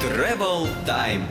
[0.00, 1.22] Travel Time.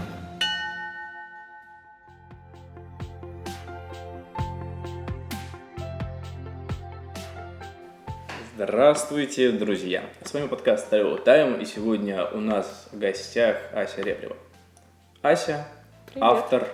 [8.56, 10.04] Здравствуйте, друзья!
[10.24, 14.36] С вами подкаст Travel Time, и сегодня у нас в гостях Ася Ребрева.
[15.22, 15.68] Ася–
[16.20, 16.68] автор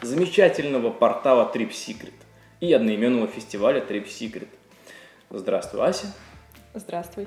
[0.00, 2.14] замечательного портала Trip Secret
[2.60, 4.48] и одноименного фестиваля Trip Secret.
[5.28, 6.06] Здравствуй, Ася.
[6.72, 7.26] Здравствуй.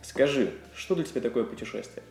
[0.00, 2.02] Скажи, что для тебя такое путешествие?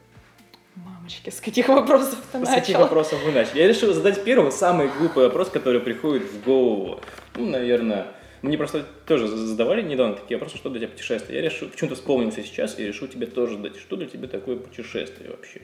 [0.85, 2.55] Мамочки, с каких вопросов ты С начал?
[2.55, 3.59] каких вопросов вы начали?
[3.59, 6.99] Я решил задать первый, самый глупый вопрос, который приходит в голову.
[7.35, 8.07] Ну, наверное,
[8.41, 11.39] мне просто тоже задавали недавно такие вопросы, что для тебя путешествие.
[11.39, 13.77] Я решил, почему-то вспомнился сейчас и решил тебе тоже задать.
[13.77, 15.61] Что для тебя такое путешествие вообще?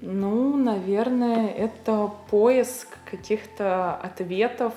[0.00, 4.74] Ну, наверное, это поиск каких-то ответов,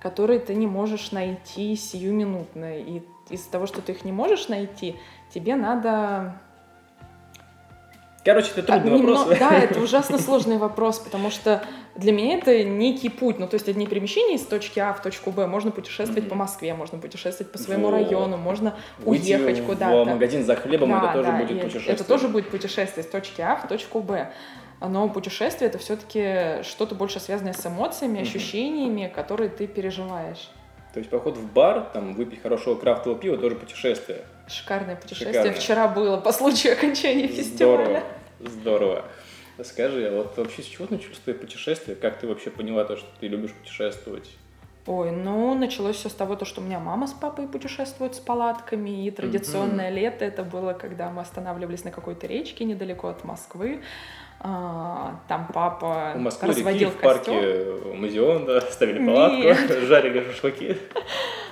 [0.00, 2.78] которые ты не можешь найти сиюминутно.
[2.78, 4.94] И из-за того, что ты их не можешь найти,
[5.34, 6.40] тебе надо...
[8.28, 9.38] Короче, это трудный А, вопрос.
[9.38, 11.62] Да, это ужасно сложный вопрос, потому что
[11.96, 13.38] для меня это некий путь.
[13.38, 15.46] Ну, то есть это не перемещение из точки А в точку Б.
[15.46, 17.92] Можно путешествовать по Москве, можно путешествовать по своему Вот.
[17.92, 20.04] району, можно Выйти уехать в куда-то.
[20.04, 21.94] магазин за хлебом, Да, это тоже да, будет путешествие.
[21.94, 24.30] Это тоже будет путешествие с точки А в точку Б.
[24.80, 30.50] Но путешествие это все-таки что-то больше связанное с эмоциями, ощущениями, которые ты переживаешь.
[30.92, 34.20] То есть поход в бар, там выпить хорошего крафтового пива тоже путешествие.
[34.48, 35.32] Шикарное путешествие.
[35.34, 35.52] Шикарно.
[35.60, 37.84] Вчера было по случаю окончания фестиваля.
[37.84, 38.02] Здорово,
[38.40, 39.04] здорово.
[39.62, 41.96] Скажи, а вот вообще с чего началось твое путешествие?
[41.96, 44.28] Как ты вообще поняла то, что ты любишь путешествовать?
[44.86, 48.20] Ой, ну, началось все с того, то, что у меня мама с папой путешествуют с
[48.20, 53.82] палатками, и традиционное лето это было, когда мы останавливались на какой-то речке недалеко от Москвы.
[54.40, 57.94] А, Там папа Москве реки, разводил в парке костер.
[57.96, 59.14] Музеон, да, ставили Нет.
[59.14, 60.76] палатку, жарили шашлыки.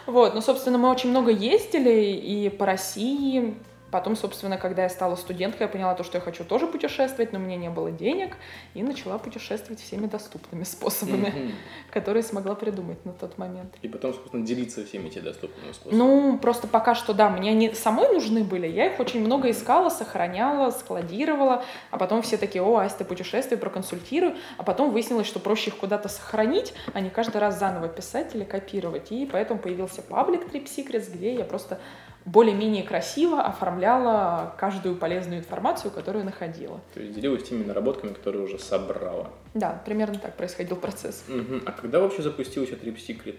[0.07, 3.57] Вот, ну, собственно, мы очень много ездили и по России.
[3.91, 7.39] Потом, собственно, когда я стала студенткой, я поняла то, что я хочу тоже путешествовать, но
[7.39, 8.37] у меня не было денег,
[8.75, 11.53] и начала путешествовать всеми доступными способами, Мгм.
[11.93, 13.75] которые смогла придумать на тот момент.
[13.83, 15.99] И потом, собственно, делиться всеми эти доступными способами.
[15.99, 19.89] Ну, просто пока что, да, мне они самой нужны были, я их очень много искала,
[19.89, 25.39] сохраняла, складировала, а потом все такие, о, Ась, ты путешествие, проконсультируй, а потом выяснилось, что
[25.39, 30.03] проще их куда-то сохранить, а не каждый раз заново писать или копировать, и поэтому появился
[30.03, 31.79] паблик Trip Secrets, где я просто
[32.27, 36.81] более-менее красиво оформляла каждую полезную информацию, которую находила.
[36.93, 39.31] То есть делилась теми наработками, которые уже собрала.
[39.55, 41.25] Да, примерно так происходил процесс.
[41.29, 41.63] Мгм.
[41.65, 43.37] А когда вообще запустился Trip Secret?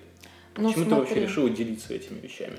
[0.56, 1.22] Ну, Почему ты вообще смотри.
[1.28, 2.58] решила делиться этими вещами?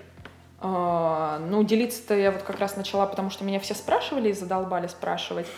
[0.60, 4.88] А, Ну, делиться-то я вот как раз начала, потому что меня все спрашивали и задолбали
[4.88, 5.46] спрашивать.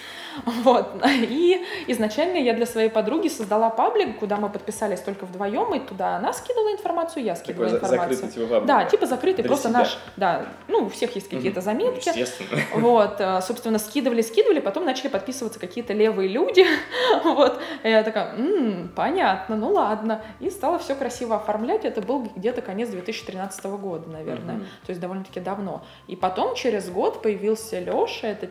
[0.63, 0.95] Вот.
[1.07, 6.17] И изначально я для своей подруги создала паблик, куда мы подписались только вдвоем, и туда
[6.17, 8.17] она скидывала информацию, я Такой скидывала за- информацию.
[8.17, 8.67] закрытый типа паблик.
[8.69, 9.79] Да, типа закрытый, Для просто себя.
[9.81, 12.09] наш, да, ну, у всех есть какие-то заметки.
[12.09, 12.61] Естественно.
[12.75, 16.65] Вот, э, собственно, скидывали, скидывали, потом начали подписываться какие-то левые люди.
[17.25, 20.23] Вот, и я такая, «М, понятно, ну ладно.
[20.41, 21.85] И стала все красиво оформлять.
[21.85, 24.57] Это был где-то конец 2013 года, наверное.
[24.57, 24.67] Мгм.
[24.91, 25.85] То есть довольно-таки давно.
[26.09, 28.49] И потом, через год, появился Леша, это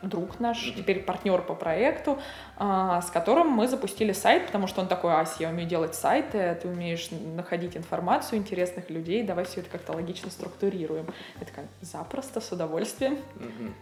[0.00, 2.18] друг наш, теперь партнер по проекту,
[2.56, 6.58] а, с которым мы запустили сайт, потому что он такой, Ась, я умею делать сайты,
[6.62, 11.04] ты умеешь находить информацию интересных людей, давай все это как-то логично структурируем.
[11.38, 13.18] Я такая, запросто, с удовольствием.
[13.34, 13.74] Мгм.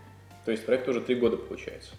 [0.46, 1.92] То есть проект уже три года получается.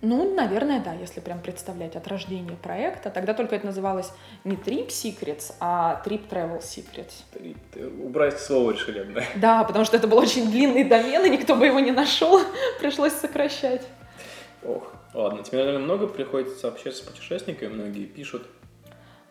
[0.00, 3.10] Ну, наверное, да, если прям представлять от рождения проекта.
[3.10, 4.12] Тогда только это называлось
[4.44, 7.24] не Trip Secrets, а Trip Travel Secrets.
[8.04, 9.20] Убрать слово решили одно.
[9.36, 12.40] Да, потому что это был очень длинный домен, и никто бы его не нашел.
[12.80, 13.82] Пришлось сокращать.
[14.62, 15.42] Ох, ладно.
[15.42, 18.46] Тебе, наверное, много приходится общаться с путешественниками, многие пишут.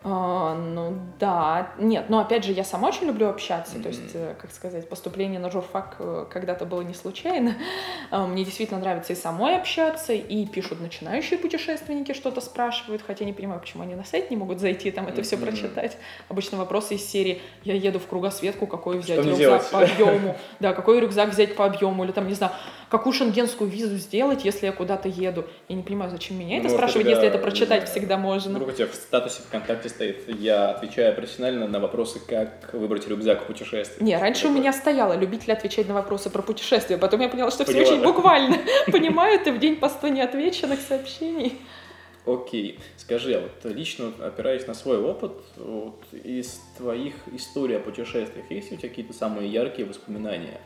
[0.04, 3.88] А, ну да, нет, но опять же, я сама очень люблю общаться, то Мгм.
[3.88, 7.54] есть, э, как сказать, поступление на журфак э, когда-то было не случайно.
[8.10, 13.34] А, Мне действительно нравится и самой общаться, и пишут начинающие путешественники, что-то спрашивают, хотя не
[13.34, 15.44] понимаю, почему они на сайт не могут зайти, там это все Мгм.
[15.46, 15.98] прочитать.
[16.28, 20.36] Обычно вопросы из серии «Я еду в кругосветку, какой взять мне рюкзак делать?» по объему?»
[20.60, 22.04] Да, какой рюкзак взять по объему?
[22.04, 22.52] Или там, не знаю,
[22.88, 25.44] какую шенгенскую визу сделать, если я куда-то еду?
[25.68, 28.52] Я не понимаю, зачем меня это Может, у спрашивать, тебя, если это прочитать всегда можно.
[28.52, 33.42] Вдруг у тебя в статусе ВКонтакте стоит «Я отвечаю профессионально на вопросы, как выбрать рюкзак
[33.42, 34.02] в путешествии».
[34.04, 34.60] Не, раньше у Такое.
[34.60, 36.98] меня стояло любитель отвечать на вопросы про путешествия.
[36.98, 38.12] Потом я поняла, что все Поняла, очень да?
[38.12, 38.56] буквально
[38.92, 41.58] понимают, и в день по 100 неотвеченных сообщений.
[42.26, 42.78] Окей.
[42.96, 48.70] Скажи, а вот лично опираясь на свой опыт, вот из твоих историй о путешествиях, есть
[48.70, 50.60] ли у тебя какие-то самые яркие воспоминания?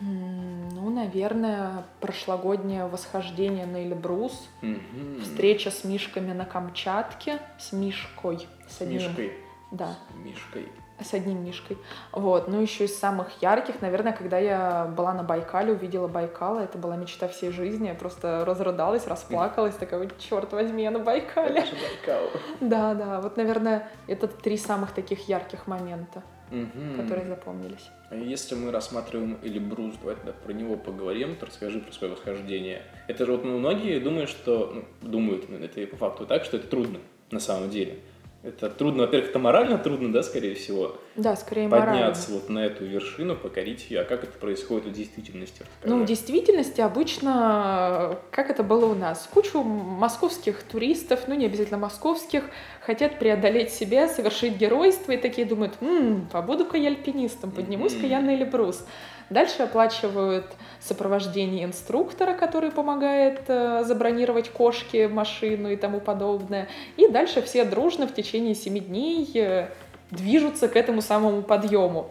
[0.00, 5.20] Ну, наверное, прошлогоднее восхождение на Эльбрус, Мгм.
[5.22, 8.98] встреча с Мишками на Камчатке, с Мишкой, с С одним.
[8.98, 9.32] Мишкой.
[9.70, 9.96] Да.
[10.12, 10.68] С Мишкой.
[11.02, 11.76] с одним мишкой.
[12.12, 12.46] Вот.
[12.48, 16.96] Ну, еще из самых ярких, наверное, когда я была на Байкале, увидела Байкала, это была
[16.96, 17.88] мечта всей жизни.
[17.88, 21.58] Я просто разрыдалась, расплакалась, такая, вот, черт возьми, я на Байкале.
[21.58, 22.30] Это же Байкал.
[22.60, 23.20] Да, да.
[23.20, 26.22] Вот, наверное, это три самых таких ярких момента,
[26.52, 26.94] Мгм.
[26.96, 27.90] которые запомнились.
[28.10, 32.82] А Если мы рассматриваем Эльбрус, давай тогда про него поговорим, то расскажи про свое восхождение.
[33.08, 36.56] Это же вот ну, многие думают, что, ну, думают, это и по факту так, что
[36.56, 37.00] это трудно
[37.32, 37.98] на самом деле.
[38.44, 41.92] Это трудно, во-первых, это морально трудно, да, скорее всего, Да, скорее морально.
[41.92, 44.02] подняться вот на эту вершину, покорить ее.
[44.02, 45.60] А как это происходит в действительности?
[45.60, 45.94] Расскажи.
[45.94, 51.78] Ну, в действительности обычно, как это было у нас, кучу московских туристов, ну, не обязательно
[51.78, 52.44] московских,
[52.82, 58.34] хотят преодолеть себя, совершить геройство, и такие думают, «М, побуду-ка я альпинистом, поднимусь-ка я на
[58.34, 58.84] Эльбрус.
[59.30, 60.46] Дальше оплачивают
[60.80, 66.68] сопровождение инструктора, который помогает э, забронировать кошки, машину и тому подобное.
[66.96, 69.68] И дальше все дружно в течение семи дней э,
[70.10, 72.10] движутся к этому самому подъему.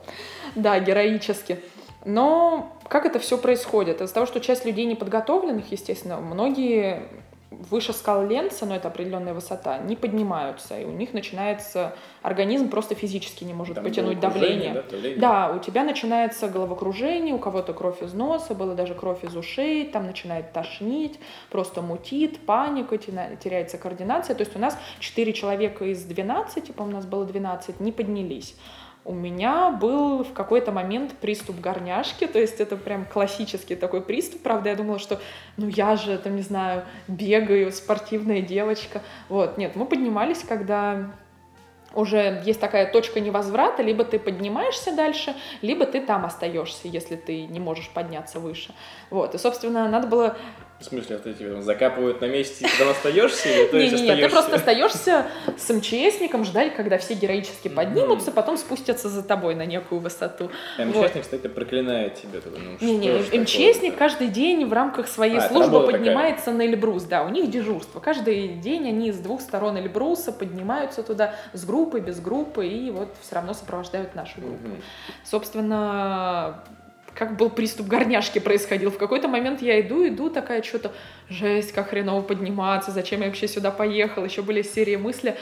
[0.56, 1.60] Да, героически.
[2.06, 4.02] Но как это все происходит?
[4.02, 7.04] Из-за того, что часть людей неподготовленных, естественно, многие
[7.70, 12.96] выше скал Ленца, но это определенная высота, не поднимаются, и у них начинается организм просто
[12.96, 14.74] физически не может Там потянуть давление.
[14.74, 15.20] да, давление?
[15.20, 19.86] Да, у тебя начинается головокружение, у кого-то кровь из носа, было даже кровь из ушей,
[19.86, 21.20] там начинает тошнить,
[21.50, 24.36] просто мутит, паника, теряется координация.
[24.36, 28.56] То есть у нас 4 человека из 12, по-моему, у нас было 12, не поднялись.
[29.06, 34.42] У меня был в какой-то момент приступ горняшки, то есть это прям классический такой приступ.
[34.42, 35.20] Правда, я думала, что
[35.58, 39.02] ну я же, там, не знаю, бегаю, спортивная девочка.
[39.28, 41.12] Вот, нет, мы поднимались, когда
[41.94, 47.46] уже есть такая точка невозврата, либо ты поднимаешься дальше, либо ты там остаешься, если ты
[47.46, 48.74] не можешь подняться выше.
[49.10, 50.38] Вот, и, собственно, надо было...
[50.84, 53.48] В смысле, это тебя там закапывают на месте, и ты там остаешься?
[53.72, 55.28] Не-не-не, ты просто остаешься
[55.58, 60.52] с МЧСником, ждать, когда все героически поднимутся, потом спустятся за тобой на некую высоту.
[60.78, 60.84] А.
[60.84, 62.42] МЧСник, кстати, проклинает тебя.
[62.42, 67.30] Ты Не-не, МЧСник каждый день в рамках своей А, службы поднимается на Эльбрус, да, у
[67.30, 68.02] них дежурство.
[68.02, 73.08] Каждый день они с двух сторон Эльбруса поднимаются туда с группой, без группы, и вот
[73.22, 74.68] все равно сопровождают нашу группу.
[75.24, 76.62] Собственно,
[77.16, 78.92] как был приступ горняшки происходил.
[78.92, 80.92] В какой-то момент я иду, иду, такая что-то,
[81.30, 85.36] жесть, как хреново подниматься, зачем я вообще сюда поехал, еще были серии мысли.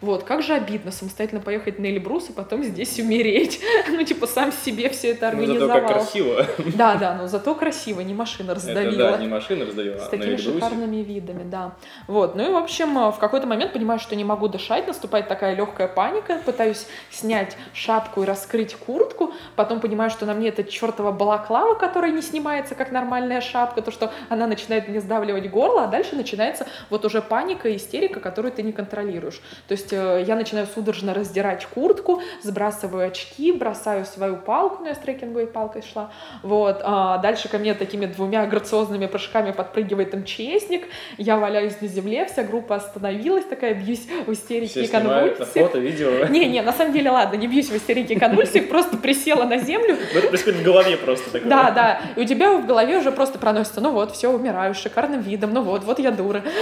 [0.00, 3.60] Вот, как же обидно самостоятельно поехать на Эльбрус и потом здесь умереть.
[3.88, 5.80] Ну, типа, сам себе все это Ну, зато организовал.
[5.80, 6.46] как красиво.
[6.76, 9.10] Да, да, но зато красиво, не машина Это раздавила.
[9.12, 11.74] да, не машина раздавила, С а такими шикарными видами, да.
[12.06, 15.28] Вот, ну и, в общем, э, в какой-то момент понимаю, что не могу дышать, наступает
[15.28, 20.64] такая легкая паника, пытаюсь снять шапку и раскрыть куртку, потом понимаю, что на мне эта
[20.64, 25.84] чертова балаклава, которая не снимается, как нормальная шапка, то, что она начинает мне сдавливать горло,
[25.84, 29.40] а дальше начинается вот уже паника и истерика, которую ты не контролируешь.
[29.68, 34.94] То есть э, я начинаю судорожно раздирать куртку, сбрасываю очки, бросаю свою палку, ну я
[34.94, 36.10] с трекинговой палкой шла,
[36.42, 40.86] вот, а дальше ко мне такими двумя грациозными прыжками подпрыгивает МЧСник,
[41.18, 45.48] я валяюсь на земле, вся группа остановилась, такая бьюсь в истерике и конвульсиях.
[45.48, 46.26] фото, видео.
[46.26, 49.96] Не-не, на самом деле, ладно, не бьюсь в истерике и конвульсиях, просто присела на землю,
[50.12, 51.48] Ну, это происходит в голове просто такое.
[51.48, 52.00] да, да.
[52.16, 55.62] И у тебя в голове уже просто проносится, ну вот, все, умираю шикарным видом, ну
[55.62, 56.42] вот, вот я дура.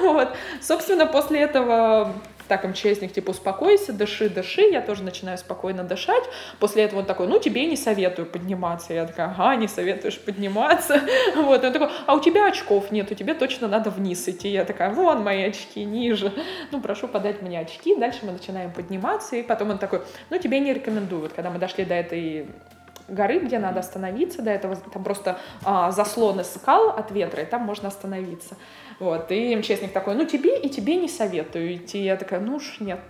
[0.00, 0.28] Вот.
[0.60, 2.12] Собственно, после этого
[2.52, 6.22] так, МЧСник, типа, успокойся, дыши, дыши, я тоже начинаю спокойно дышать.
[6.58, 8.92] После этого он такой, ну, тебе не советую подниматься.
[8.92, 11.00] Я такая, ага, не советуешь подниматься.
[11.34, 14.50] Вот, и он такой, а у тебя очков нет, у тебя точно надо вниз идти.
[14.50, 16.30] Я такая, вон мои очки, ниже.
[16.72, 17.96] Ну, прошу подать мне очки.
[17.96, 21.22] Дальше мы начинаем подниматься, и потом он такой, ну, тебе не рекомендую.
[21.22, 22.48] Вот когда мы дошли до этой
[23.08, 27.62] горы, где надо остановиться, до этого там просто а, заслоны скал от ветра, и там
[27.62, 28.56] можно остановиться.
[29.02, 32.04] Вот, и МЧСник такой, ну тебе и тебе не советую идти.
[32.04, 33.00] Я такая, ну уж нет.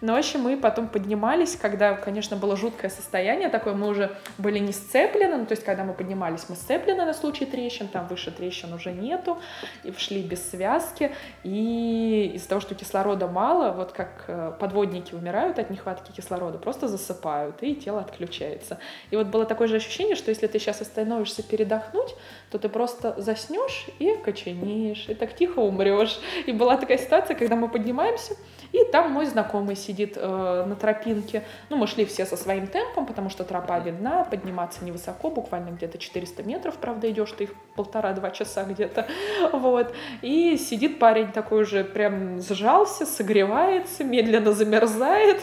[0.00, 4.72] Но, общем, мы потом поднимались, когда, конечно, было жуткое состояние такое, мы уже были не
[4.72, 8.72] сцеплены, ну, то есть, когда мы поднимались, мы сцеплены на случай трещин, там выше трещин
[8.72, 9.38] уже нету,
[9.82, 11.12] и шли без связки,
[11.42, 16.86] и из-за того, что кислорода мало, вот как э, подводники умирают от нехватки кислорода, просто
[16.86, 18.78] засыпают, и тело отключается.
[19.10, 22.14] И вот было такое же ощущение, что если ты сейчас остановишься передохнуть,
[22.50, 26.20] то ты просто заснешь и коченеешь, и так тихо умрешь.
[26.46, 28.36] И была такая ситуация, когда мы поднимаемся,
[28.72, 31.44] и там мой знакомый сидит э, на тропинке.
[31.70, 35.98] Ну, мы шли все со своим темпом, потому что тропа видна, подниматься невысоко, буквально где-то
[35.98, 39.06] 400 метров, правда, идешь ты их полтора-два часа где-то.
[39.52, 39.94] Вот.
[40.22, 45.40] И сидит парень такой уже прям сжался, согревается, медленно замерзает.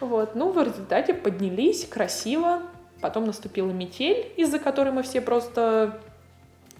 [0.00, 0.34] Вот.
[0.34, 2.62] Ну, в результате поднялись красиво.
[3.00, 6.00] Потом наступила метель, из-за которой мы все просто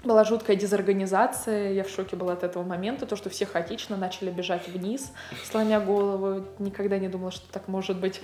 [0.08, 4.30] была жуткая дезорганизация, я в шоке была от этого момента, то, что все хаотично начали
[4.30, 5.12] бежать вниз,
[5.44, 6.44] сломя голову.
[6.58, 8.20] Никогда не думала, что так может быть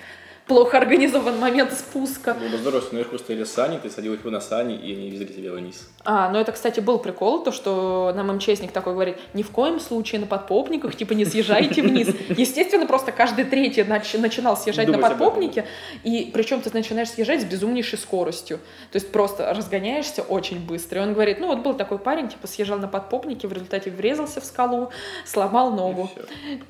[0.47, 2.35] плохо организован момент спуска.
[2.35, 5.53] Бы здорово, что наверху стояли сани, ты садил их на сани, и они везли тебя
[5.53, 5.89] вниз.
[6.05, 9.81] А, ну это, кстати, был прикол, то, что нам МЧСник такой говорит, ни в коем
[9.81, 12.09] случае на подпопниках, типа, не съезжайте вниз.
[12.29, 15.65] Естественно, просто каждый третий нач- начинал съезжать Думать на подпопнике,
[16.03, 18.59] и причем ты начинаешь съезжать с безумнейшей скоростью.
[18.93, 21.01] То есть просто разгоняешься очень быстро.
[21.01, 24.41] И он говорит, ну вот был такой парень, типа, съезжал на подпопнике, в результате врезался
[24.41, 24.91] в скалу,
[25.25, 26.11] сломал ногу.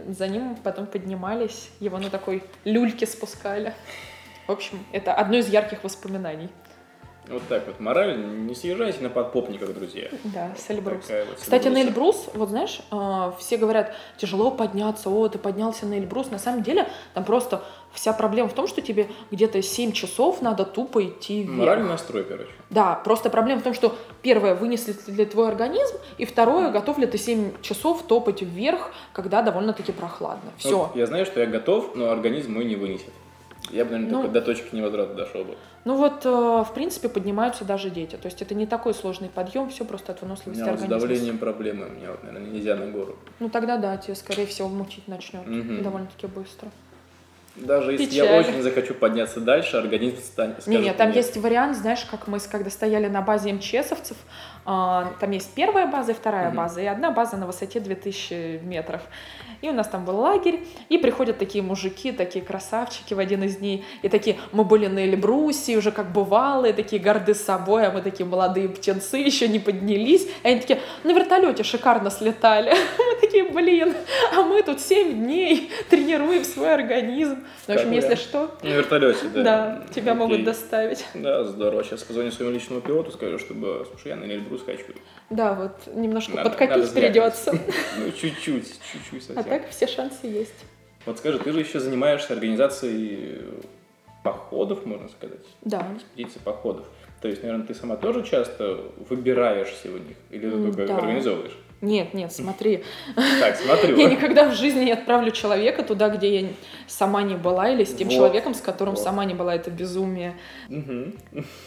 [0.06, 3.63] За ним потом поднимались, его на такой люльке спускали.
[4.46, 6.50] В общем, это одно из ярких воспоминаний.
[7.28, 7.80] Вот так вот.
[7.80, 10.08] Мораль, не съезжайте на подпопниках, друзья.
[10.24, 11.08] Да, с Эльбрус.
[11.08, 11.80] Вот Кстати, на.
[11.80, 16.30] Эльбрус, вот знаешь, э, все говорят, тяжело подняться, о, ты поднялся на Эльбрус.
[16.30, 20.66] На самом деле, там просто вся проблема в том, что тебе где-то 7 часов надо
[20.66, 21.56] тупо идти вверх.
[21.56, 22.50] Моральный настрой, короче.
[22.68, 27.06] Да, просто проблема в том, что первое, вынесет ли твой организм, и второе, готов ли
[27.06, 30.52] ты 7 часов топать вверх, когда довольно-таки прохладно.
[30.58, 30.78] Все.
[30.78, 33.12] Вот я знаю, что я готов, но организм мой не вынесет.
[33.74, 34.22] Я бы, наверное, Ну.
[34.22, 35.56] только до точки невозврата дошел бы.
[35.84, 38.16] Ну вот, э, в принципе, поднимаются даже дети.
[38.16, 40.82] То есть это не такой сложный подъем, все просто от У выносливости меня вот с
[40.84, 41.08] организма.
[41.08, 41.86] давлением проблемы.
[41.88, 43.16] Мне вот, наверное, нельзя на гору.
[43.40, 45.82] Ну тогда да, тебе, скорее всего, мутить начнет Мгм.
[45.82, 46.70] довольно-таки быстро.
[47.56, 48.40] Даже если я Печаль.
[48.40, 50.66] очень захочу подняться дальше, организм станет.
[50.66, 54.16] Не, не, там есть вариант, знаешь, как мы, когда стояли на базе МЧСовцев,
[54.64, 56.56] там есть первая база и вторая Мгм.
[56.56, 59.02] база, и одна база на высоте 2000 метров.
[59.62, 63.56] И у нас там был лагерь, и приходят такие мужики, такие красавчики в один из
[63.56, 68.02] дней, и такие, мы были на Эльбрусе, уже как бывалые, такие горды собой, а мы
[68.02, 70.26] такие молодые птенцы, еще не поднялись.
[70.42, 72.74] И они такие, на вертолете шикарно слетали.
[72.98, 73.94] Мы такие, блин,
[74.36, 77.38] а мы тут 7 дней тренируем свой организм.
[77.66, 79.42] Ну, в общем, если что, На вертолете, да.
[79.42, 80.20] да, тебя Окей.
[80.26, 81.04] могут доставить.
[81.14, 81.84] Да, здорово.
[81.84, 84.98] Сейчас позвоню своему личному пилоту, скажу, чтобы, слушай, я на Эльбрус хочу.
[85.30, 87.50] Да, вот немножко Надо- подкопить надо придется.
[87.98, 89.38] Ну, чуть-чуть, чуть-чуть совсем.
[89.38, 90.54] А так все шансы есть.
[91.06, 93.42] Вот скажи, ты же еще занимаешься организацией
[94.22, 95.86] походов, можно сказать, Да.
[95.96, 96.86] экспедиций походов.
[97.20, 100.16] То есть, наверное, ты сама тоже часто выбираешься в них?
[100.30, 100.96] Или ты только да.
[100.96, 101.56] организовываешь?
[101.84, 102.82] Нет, нет, смотри.
[103.14, 103.96] Так, смотрю.
[103.98, 106.48] Я никогда в жизни не отправлю человека туда, где я
[106.86, 108.14] сама не была, или с тем Вот.
[108.14, 109.04] человеком, с которым Вот.
[109.04, 109.54] сама не была.
[109.54, 110.34] Это безумие.
[110.68, 111.14] Мгм.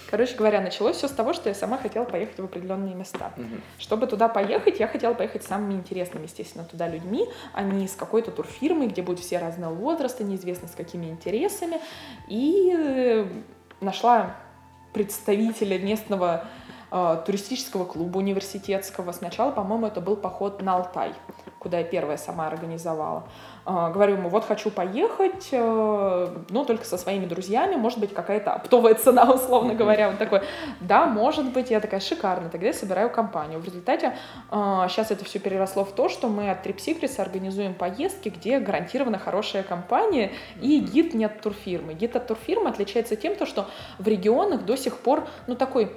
[0.10, 3.32] Короче говоря, началось все с того, что я сама хотела поехать в определенные места.
[3.38, 3.62] Мгм.
[3.78, 7.96] Чтобы туда поехать, я хотела поехать с самыми интересными, естественно, туда людьми, а не с
[7.96, 11.80] какой-то турфирмой, где будут все разного возраста, неизвестно с какими интересами.
[12.28, 13.26] И э,
[13.82, 14.36] нашла
[14.94, 16.46] представителя местного
[16.92, 19.12] э, туристического клуба университетского.
[19.12, 21.14] Сначала, по-моему, это был поход на Алтай,
[21.60, 23.28] куда я первая сама организовала.
[23.66, 28.54] Э, говорю ему, вот хочу поехать, э, но только со своими друзьями, может быть, какая-то
[28.54, 30.10] оптовая цена, условно говоря.
[30.10, 30.42] Он такой,
[30.80, 31.72] да, может быть.
[31.72, 33.60] Я такая, шикарно, тогда я собираю компанию.
[33.60, 34.16] В результате
[34.50, 39.20] сейчас это все переросло в то, что мы от Trip Secrets организуем поездки, где гарантированно
[39.20, 41.94] хорошая компания и гид не от турфирмы.
[41.94, 43.68] Гид от турфирмы отличается тем, то, что
[44.00, 45.96] в регионах до сих пор, ну такой,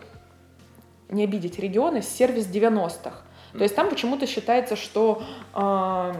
[1.10, 3.22] не обидеть регионы, сервис 90-х.
[3.52, 5.22] То есть там почему-то считается, что
[5.54, 6.14] э,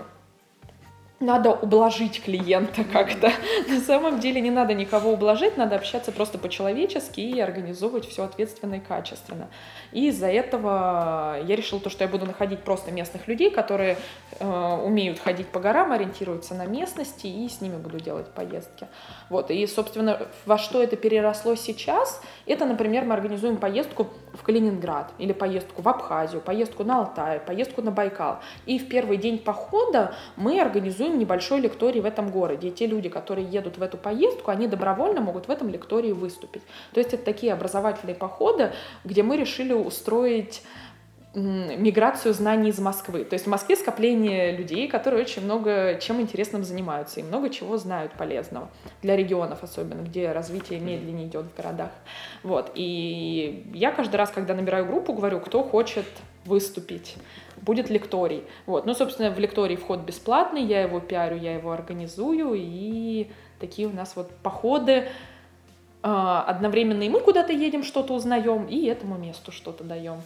[1.20, 3.30] надо ублажить клиента как-то.
[3.68, 8.76] На самом деле не надо никого ублажить, надо общаться просто по-человечески и организовывать все ответственно
[8.76, 9.48] и качественно.
[9.92, 13.98] И из-за этого я решила то, что я буду находить просто местных людей, которые
[14.38, 18.88] э, умеют ходить по горам, ориентируются на местности, и с ними буду делать поездки.
[19.28, 19.50] Вот.
[19.50, 25.32] И, собственно, во что это переросло сейчас, это, например, мы организуем поездку в Калининград, или
[25.32, 28.38] поездку в Абхазию, поездку на Алтай, поездку на Байкал.
[28.64, 32.68] И в первый день похода мы организуем небольшой лекторий в этом городе.
[32.68, 36.62] И те люди, которые едут в эту поездку, они добровольно могут в этом лектории выступить.
[36.92, 38.72] То есть это такие образовательные походы,
[39.04, 40.62] где мы решили устроить
[41.34, 43.24] миграцию знаний из Москвы.
[43.24, 47.76] То есть в Москве скопление людей, которые очень много чем интересным занимаются и много чего
[47.76, 48.68] знают полезного.
[49.02, 51.90] Для регионов особенно, где развитие медленнее идет в городах.
[52.42, 52.72] Вот.
[52.74, 56.06] И я каждый раз, когда набираю группу, говорю, кто хочет
[56.44, 57.16] выступить.
[57.62, 58.44] Будет лекторий.
[58.66, 58.86] Вот.
[58.86, 63.92] Ну, собственно, в лекторий вход бесплатный, я его пиарю, я его организую, и такие у
[63.92, 65.08] нас вот походы.
[66.02, 70.22] А, Одновременно и мы куда-то едем, что-то узнаем, и этому месту что-то даем.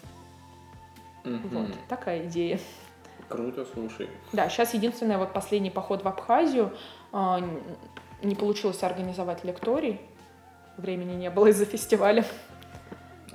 [1.25, 1.49] Мгм.
[1.51, 2.61] Вот, такая идея.
[3.29, 4.09] Круто, слушай.
[4.33, 6.73] Да, сейчас единственное, вот последний поход в Абхазию,
[7.13, 7.41] а,
[8.23, 10.01] не получилось организовать лекторий,
[10.77, 12.25] времени не было из-за фестиваля.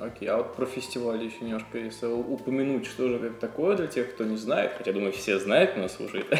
[0.02, 4.14] Окей, а вот про фестиваль еще немножко, если упомянуть, что же это такое для тех,
[4.14, 6.28] кто не знает, хотя, думаю, все знают, кто нас слушает.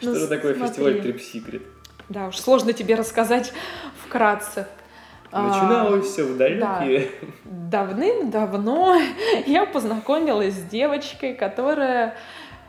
[0.00, 1.62] Ну, Что же такое фестиваль Trip Secret?
[2.08, 3.52] Да, уж сложно тебе рассказать
[4.04, 4.68] вкратце.
[5.32, 7.10] А, Начиналось все в далекие.
[7.44, 9.00] Давным-давно
[9.46, 12.16] я познакомилась с девочкой, которая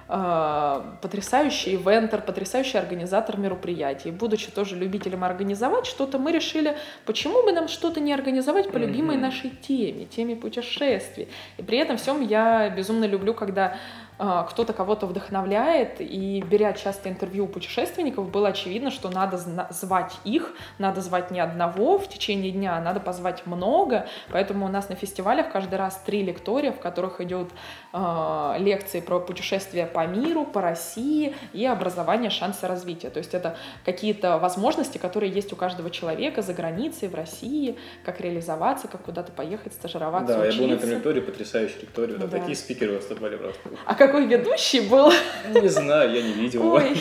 [0.09, 4.11] э, потрясающий ивентер, потрясающий организатор мероприятий.
[4.11, 6.75] Будучи тоже любителем организовать что-то, мы решили,
[7.05, 9.21] почему бы нам что-то не организовать по любимой mm-hmm.
[9.21, 11.27] нашей теме, теме путешествий.
[11.57, 13.77] И при этом всем я безумно люблю, когда
[14.19, 19.37] кто-то кого-то вдохновляет, и беря часто интервью у путешественников, было очевидно, что надо
[19.69, 24.69] звать их, надо звать не одного в течение дня, а надо позвать много, поэтому у
[24.69, 27.49] нас на фестивалях каждый раз три лектория, в которых идет
[27.93, 33.09] э, лекции про путешествия по миру, по России и образование, шансы развития.
[33.09, 38.19] То есть это какие-то возможности, которые есть у каждого человека за границей, в России, как
[38.19, 40.57] реализоваться, как куда-то поехать, стажироваться, Да, учиться.
[40.57, 42.27] я был на этом лектории, потрясающей лектории, да.
[42.27, 43.61] такие спикеры выступали просто.
[43.85, 45.11] А как какой ведущий был?
[45.53, 46.75] Не знаю, я не видел его.
[46.75, 46.95] Ой.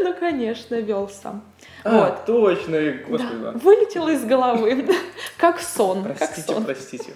[0.00, 1.42] Ну, конечно, вел сам.
[1.84, 2.26] А, вот.
[2.26, 3.42] точно, господи.
[3.42, 4.88] Да, вылетело из головы,
[5.36, 6.04] как сон.
[6.04, 6.64] Простите, как сон.
[6.64, 7.12] простите.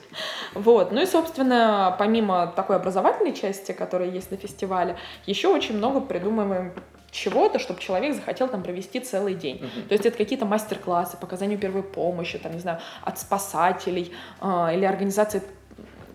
[0.54, 4.96] Вот, ну и, собственно, помимо такой образовательной части, которая есть на фестивале,
[5.26, 6.72] еще очень много придумываем
[7.10, 9.56] чего-то, чтобы человек захотел там провести целый день.
[9.56, 9.88] Uh-huh.
[9.88, 14.74] То есть это какие-то мастер-классы по оказанию первой помощи, там, не знаю, от спасателей э,
[14.74, 15.42] или организации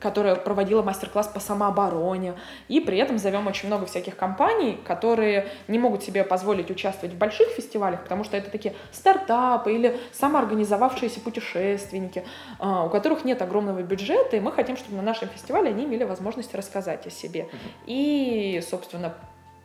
[0.01, 2.33] которая проводила мастер-класс по самообороне.
[2.67, 7.17] И при этом зовем очень много всяких компаний, которые не могут себе позволить участвовать в
[7.17, 12.25] больших фестивалях, потому что это такие стартапы или самоорганизовавшиеся путешественники,
[12.59, 16.03] а, у которых нет огромного бюджета, и мы хотим, чтобы на нашем фестивале они имели
[16.03, 17.47] возможность рассказать о себе.
[17.85, 19.13] И, собственно,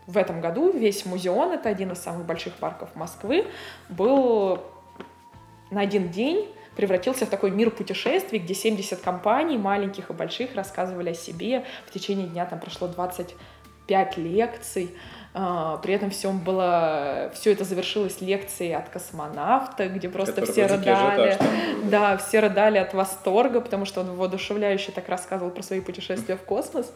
[0.06, 3.46] в этом году весь музеон, это один из самых больших парков Москвы,
[3.88, 4.60] был
[5.70, 11.10] на один день превратился в такой мир путешествий, где 70 компаний, маленьких и больших, рассказывали
[11.10, 11.64] о себе.
[11.86, 14.94] В течение дня там прошло 25 лекций.
[15.34, 20.66] А, при этом всем было, все это завершилось лекцией от космонавта, где просто Который все
[20.66, 21.38] рыдали.
[21.84, 26.42] Да, все рыдали от восторга, потому что он воодушевляюще так рассказывал про свои путешествия в
[26.42, 26.92] космос.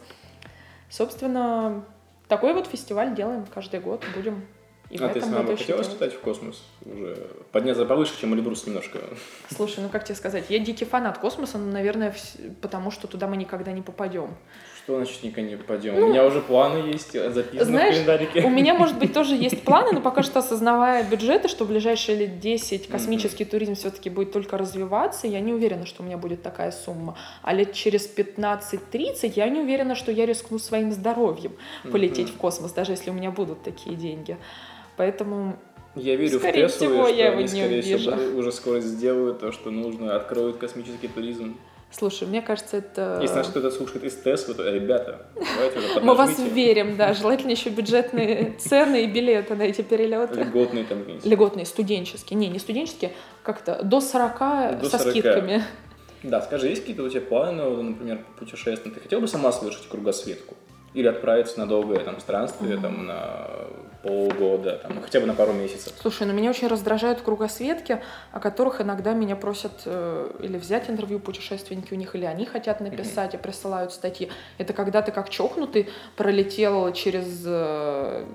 [0.89, 1.85] Собственно,
[2.27, 4.45] такой вот фестиваль делаем каждый год, будем
[4.91, 6.61] и а ты сама бы хотела летать в космос?
[6.85, 7.15] Уже
[7.53, 8.99] подняться повыше, чем Эльбрус немножко.
[9.49, 12.13] Слушай, ну как тебе сказать, я дикий фанат космоса, но, наверное,
[12.61, 14.35] потому что туда мы никогда не попадем.
[14.83, 15.97] Что значит никогда не попадем?
[15.97, 18.41] Ну, у меня уже планы есть, э, записаны знаешь, в календарике.
[18.41, 22.17] У меня, может быть, тоже есть планы, но пока что осознавая бюджеты, что в ближайшие
[22.17, 23.49] лет 10 космический mm-hmm.
[23.49, 27.15] туризм все-таки будет только развиваться, я не уверена, что у меня будет такая сумма.
[27.43, 31.53] А лет через 15-30 я не уверена, что я рискну своим здоровьем
[31.91, 32.35] полететь mm-hmm.
[32.35, 34.37] в космос, даже если у меня будут такие деньги.
[34.97, 35.57] Поэтому
[35.95, 38.11] я верю скорее в Теслу, всего, что я его они, не скорее увижу.
[38.11, 41.57] всего, уже скоро сделают то, что нужно, откроют космический туризм.
[41.91, 43.19] Слушай, мне кажется, это...
[43.21, 47.13] Если нас кто-то слушает из Теслы, то, ребята, давайте уже Мы вас верим, да.
[47.13, 50.39] Желательно еще бюджетные цены и билеты на эти перелеты.
[50.39, 51.03] Льготные там.
[51.25, 52.39] Льготные, студенческие.
[52.39, 53.11] Не, не студенческие,
[53.43, 55.11] как-то до 40 до со 40.
[55.11, 55.63] скидками.
[56.23, 58.93] Да, скажи, есть какие-то у тебя планы, например, по путешествиям?
[58.95, 60.55] Ты хотел бы сама совершить кругосветку?
[60.93, 62.81] Или отправиться на долгое там странствие, mm-hmm.
[62.81, 63.47] там, на
[64.03, 65.93] полгода, там, ну, хотя бы на пару месяцев.
[66.01, 68.01] Слушай, ну меня очень раздражают кругосветки,
[68.31, 72.81] о которых иногда меня просят э, или взять интервью путешественники у них, или они хотят
[72.81, 73.39] написать mm-hmm.
[73.39, 74.29] и присылают статьи.
[74.57, 78.25] Это когда ты как чокнутый пролетел через э,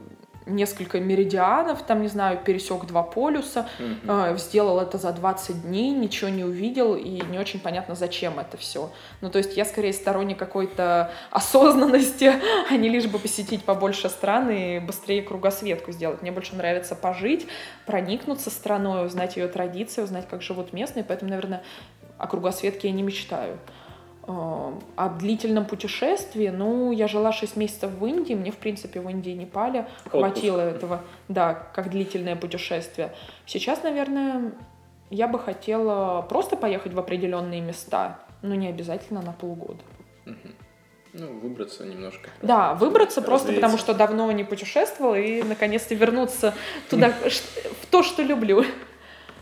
[0.47, 4.35] несколько меридианов, там, не знаю, пересек два полюса, mm-hmm.
[4.35, 8.57] э, сделал это за 20 дней, ничего не увидел, и не очень понятно, зачем это
[8.57, 8.91] все.
[9.21, 12.33] Ну, то есть я скорее сторонник какой-то осознанности,
[12.71, 16.23] а не лишь бы посетить побольше стран и быстрее кругосветку сделать.
[16.23, 17.47] Мне больше нравится пожить,
[17.85, 21.63] проникнуться страной, узнать ее традиции, узнать, как живут местные, поэтому, наверное,
[22.19, 23.59] о кругосветке я не мечтаю.
[24.27, 29.31] О длительном путешествии, ну, я жила 6 месяцев в Индии, мне, в принципе, в Индии
[29.31, 33.15] и Непале хватило этого, да, как длительное путешествие.
[33.47, 34.53] Сейчас, наверное,
[35.11, 39.83] я бы хотела просто поехать в определенные места, но не обязательно на полгода.
[41.13, 42.29] Ну, выбраться немножко.
[42.43, 46.53] Да, выбраться просто потому, что давно не путешествовала и наконец-то вернуться
[46.91, 47.11] туда,
[47.83, 48.65] в то, что люблю.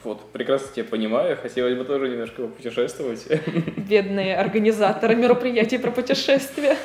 [0.05, 3.27] Вот, прекрасно тебя понимаю, хотелось бы тоже немножко путешествовать.
[3.89, 6.77] Бедные организаторы мероприятий про путешествия.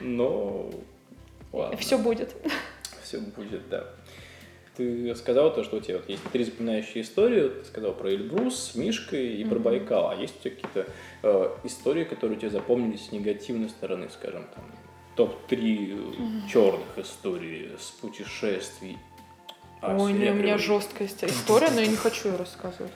[0.00, 0.70] Но
[1.52, 1.76] ладно.
[1.76, 2.34] Все будет.
[3.02, 3.86] Все будет, да.
[4.76, 7.48] Ты сказал то, что у тебя вот есть три запоминающие истории.
[7.48, 9.62] Ты сказал про Эльбрус, Мишкой и про mm-hmm.
[9.62, 10.10] Байкал.
[10.10, 10.86] А есть у тебя какие-то
[11.22, 14.64] э, истории, которые у тебя запомнились с негативной стороны, скажем, там,
[15.16, 16.48] топ-3 mm-hmm.
[16.50, 18.96] черных историй с путешествий
[19.80, 22.92] а, Ой, не, у меня жесткая история, но я не хочу ее рассказывать.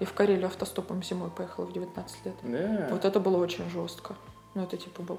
[0.00, 2.34] И в Карелию автостопом зимой поехала в 19 лет.
[2.42, 2.88] Да.
[2.90, 4.14] Вот это было очень жестко.
[4.54, 5.18] Ну, это типа был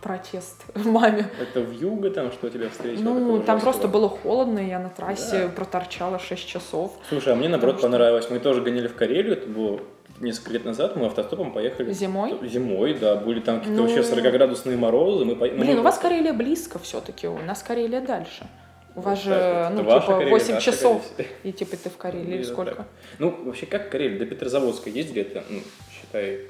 [0.00, 1.28] протест маме.
[1.40, 3.04] Это в юго там, что тебя встретило?
[3.04, 3.60] Ну, там жесткого?
[3.60, 5.48] просто было холодно, и я на трассе да.
[5.48, 6.92] проторчала 6 часов.
[7.08, 7.88] Слушай, а мне наоборот что...
[7.88, 8.28] понравилось.
[8.30, 9.80] Мы тоже гоняли в Карелию, это было
[10.20, 11.92] несколько лет назад мы автостопом поехали.
[11.92, 12.38] Зимой?
[12.48, 13.16] Зимой, да.
[13.16, 13.88] Были там какие-то Ну.
[13.88, 15.24] вообще 40-градусные морозы.
[15.24, 15.46] Мы по...
[15.46, 18.46] ну, Блин, мы у вас Карелия близко все-таки, у нас Карелия дальше.
[18.94, 21.32] У вас Вот же, так ну, ваша типа, Карелия, 8 наша часов, Карелия.
[21.44, 22.74] и типа ты в Карелии, или сколько?
[22.74, 22.86] так.
[23.18, 24.18] Ну, вообще, как Карелия?
[24.18, 26.40] До Петрозаводска есть где-то, ну, считай,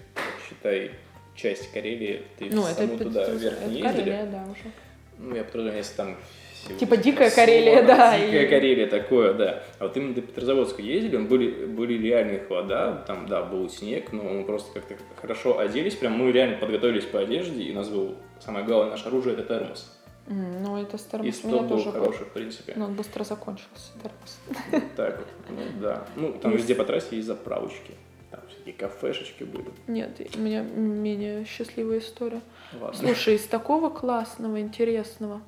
[0.48, 0.90] считай,
[1.36, 4.30] часть Карелии, ты Ну, это, саму туда вверх не Карелия, ездили.
[4.32, 4.72] да, уже.
[5.18, 6.16] Ну, я подразумеваю, если там...
[6.64, 9.62] всего Типа дикая слово, Карелия, да, Дикая и- Карелия такое, да.
[9.78, 14.24] А вот именно до Петрозаводска ездили, были, были реальные холода, там, да, был снег, но
[14.24, 18.16] мы просто как-то хорошо оделись, прям мы реально подготовились по одежде, и у нас был,
[18.40, 19.96] самое главное, наше оружие— это термос.
[20.26, 21.92] Ну, это И стоп меня был тоже был.
[22.00, 22.74] хороший, в принципе.
[22.76, 24.38] Но он быстро закончился, термос.
[24.70, 26.06] Вот так вот, ну, да.
[26.16, 27.94] Ну, там везде по трассе есть заправочки.
[28.30, 29.70] Там всякие кафешечки были.
[29.88, 32.40] Нет, у меня менее счастливая история.
[32.80, 32.98] Ладно.
[32.98, 35.42] Слушай, из такого классного, интересного.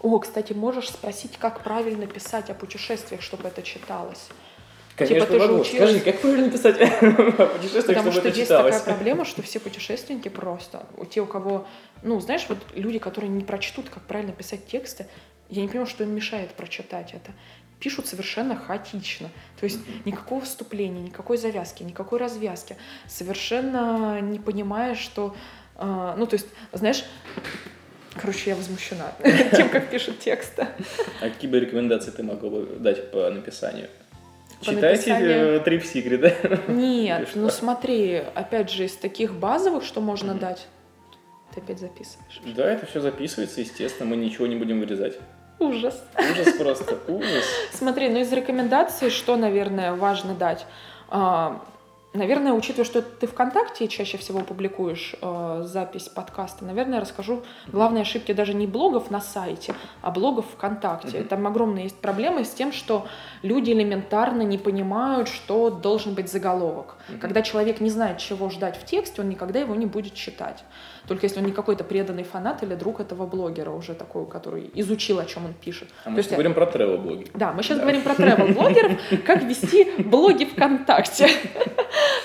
[0.00, 4.28] О, кстати, можешь спросить, как правильно писать о путешествиях, чтобы это читалось?
[4.96, 5.60] Конечно, типа ты могу.
[5.60, 8.76] училась- Скажи, как правильно писать о путешествиях, Потому чтобы что это есть читалось?
[8.76, 11.66] такая проблема, что все путешественники просто, у те, у кого,
[12.02, 15.06] ну, знаешь, вот люди, которые не прочтут, как правильно писать тексты,
[15.50, 17.32] я не понимаю, что им мешает прочитать это.
[17.80, 19.28] Пишут совершенно хаотично.
[19.60, 22.76] То есть никакого вступления, никакой завязки, никакой развязки.
[23.08, 25.34] Совершенно не понимая, что...
[25.76, 27.04] э, ну, то есть, знаешь,
[28.16, 29.12] короче, я возмущена
[29.56, 30.68] тем, как пишут тексты.
[31.20, 33.88] А какие бы рекомендации ты могла бы дать по написанию?
[34.64, 35.54] Читайте написанию?
[35.54, 36.72] э, Trip Secret, да?
[36.72, 40.66] Нет, ну смотри, опять же, из таких базовых, что можно дать,
[41.54, 42.40] ты опять записываешь.
[42.56, 45.18] Да, это все записывается, естественно, мы ничего не будем вырезать.
[45.58, 46.02] Ужас.
[46.18, 47.44] Ужас просто, ужас.
[47.72, 50.66] Смотри, ну из рекомендаций, что, наверное, важно дать?
[52.14, 58.30] Наверное, учитывая, что ты ВКонтакте чаще всего публикуешь э, запись подкаста, наверное, расскажу главные ошибки
[58.30, 61.18] даже не блогов на сайте, а блогов ВКонтакте.
[61.18, 61.28] Мгм.
[61.28, 63.06] Там огромные есть проблемы с тем, что
[63.42, 66.94] люди элементарно не понимают, что должен быть заголовок.
[67.08, 67.18] Мгм.
[67.18, 70.62] Когда человек не знает, чего ждать в тексте, он никогда его не будет читать.
[71.08, 75.18] Только если он не какой-то преданный фанат или друг этого блогера уже такой, который изучил,
[75.18, 75.88] о чем он пишет.
[76.02, 77.26] А То мы есть, говорим про travel блоги.
[77.34, 77.82] да, мы сейчас Да.
[77.82, 81.28] говорим про travel-блогеров, как вести блоги ВКонтакте.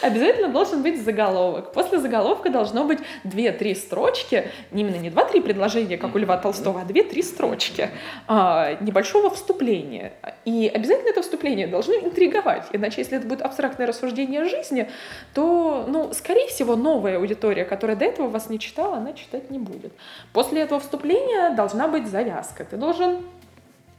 [0.02, 1.74] Обязательно должен быть заголовок.
[1.74, 6.86] После заголовка должно быть 2-3 строчки, именно не 2-3 предложения, как у Льва Толстого, а
[6.86, 7.90] 2-3 строчки
[8.28, 10.14] а, небольшого вступления.
[10.46, 12.68] И обязательно это вступление должно интриговать.
[12.72, 14.90] Иначе, если это будет абстрактное рассуждение о жизни,
[15.34, 19.60] то, ну, скорее всего, новая аудитория, которая до этого вас не читала, она читать не
[19.60, 19.92] будет.
[20.34, 22.66] После этого вступления должна быть завязка.
[22.66, 23.18] Ты должен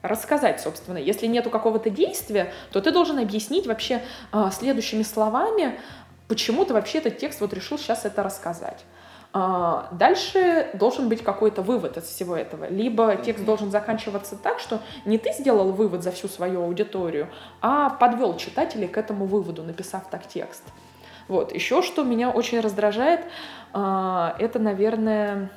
[0.03, 0.99] рассказать, собственно.
[0.99, 5.79] Если нету какого-то действия, то ты должен объяснить вообще а, следующими словами,
[6.29, 8.85] почему ты вообще этот текст вот решил сейчас это рассказать.
[9.33, 12.69] А, Дальше должен быть какой-то вывод из всего этого.
[12.69, 17.29] Либо текст должен заканчиваться так, что не ты сделал вывод за всю свою аудиторию,
[17.61, 20.63] а подвел читателей к этому выводу, написав так текст.
[21.29, 21.55] Вот.
[21.55, 23.21] Еще что меня очень раздражает,
[23.73, 25.51] а, это, наверное,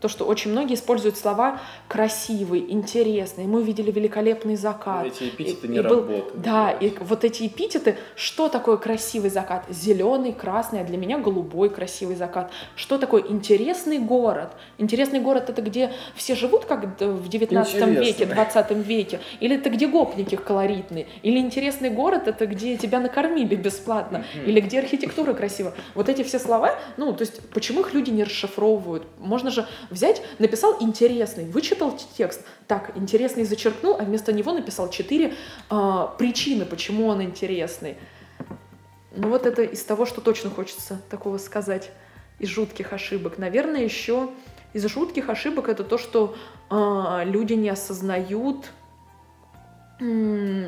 [0.00, 3.44] то, что очень многие используют слова красивый, интересный.
[3.46, 5.06] Мы увидели великолепный закат.
[5.06, 6.40] Эти эпитеты И- не и был- работают.
[6.40, 9.64] Да, и вот эти эпитеты, что такое красивый закат?
[9.68, 12.50] Зеленый, красный, а для меня голубой красивый закат.
[12.76, 14.52] Что такое интересный город?
[14.78, 18.34] Интересный город это где все живут как в 19 веке, Интересно.
[18.34, 19.20] 20 веке?
[19.40, 21.06] Или это где гопники колоритные?
[21.22, 24.24] Или интересный город это где тебя накормили бесплатно?
[24.46, 25.74] Или где архитектура красивая?
[25.94, 29.04] Вот эти все слова, ну, то есть, почему их люди не расшифровывают?
[29.18, 35.34] Можно же взять, написал интересный, вычитал текст, так, интересный зачеркнул, а вместо него написал четыре
[35.68, 37.96] а, причины, почему он интересный.
[39.14, 41.90] Ну вот это из того, что точно хочется такого сказать,
[42.38, 43.38] из жутких ошибок.
[43.38, 44.30] Наверное, еще
[44.72, 46.36] из жутких ошибок это то, что
[46.70, 48.70] а, люди не осознают,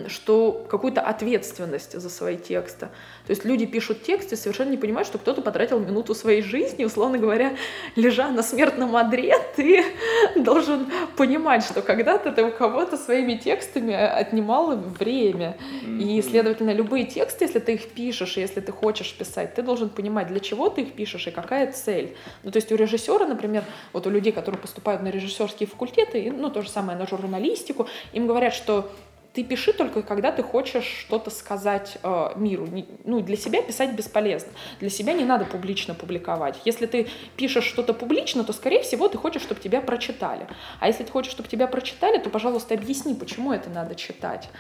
[0.09, 2.89] что какую-то ответственность за свои тексты.
[3.33, 6.85] То есть люди пишут текст и совершенно не понимают, что кто-то потратил минуту своей жизни,
[6.85, 7.57] условно говоря,
[7.97, 9.87] лежа на смертном одре, ты
[10.37, 15.57] должен понимать, что когда-то ты у кого-то своими текстами отнимал время.
[15.99, 20.27] И, следовательно, любые тексты, если ты их пишешь, если ты хочешь писать, ты должен понимать,
[20.27, 22.15] для чего ты их пишешь и какая цель.
[22.43, 23.65] Ну, то есть у режиссера, например,
[23.95, 28.27] вот у людей, которые поступают на режиссерские факультеты, ну, то же самое на журналистику, им
[28.27, 28.91] говорят, что
[29.33, 32.67] ты пиши только, когда ты хочешь что-то сказать э, миру.
[32.67, 34.53] Не- ну, для себя писать бесполезно.
[34.81, 36.61] Для себя не надо публично публиковать.
[36.65, 40.47] Если ты пишешь что-то публично, то, скорее всего, ты хочешь, чтобы тебя прочитали.
[40.81, 44.51] А если ты хочешь, чтобы тебя прочитали, то, пожалуйста, объясни, почему это надо читать.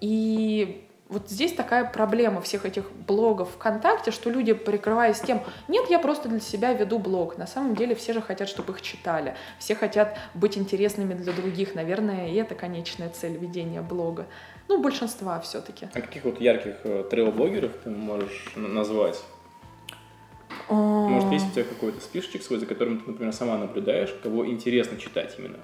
[0.00, 5.98] И вот здесь такая проблема всех этих блогов ВКонтакте, что люди, прикрываясь тем, нет, я
[5.98, 7.38] просто для себя веду блог.
[7.38, 9.34] На самом деле все же хотят, чтобы их читали.
[9.58, 11.74] Все хотят быть интересными для других.
[11.74, 14.26] Наверное, и это конечная цель ведения блога.
[14.68, 15.88] Ну, большинства все-таки.
[15.94, 19.18] А каких вот ярких э, трейл-блогеров ты можешь назвать?
[20.68, 20.74] А.
[20.74, 24.98] Может, есть у тебя какой-то списочек свой, за которым ты, например, сама наблюдаешь, кого интересно
[24.98, 25.58] читать именно?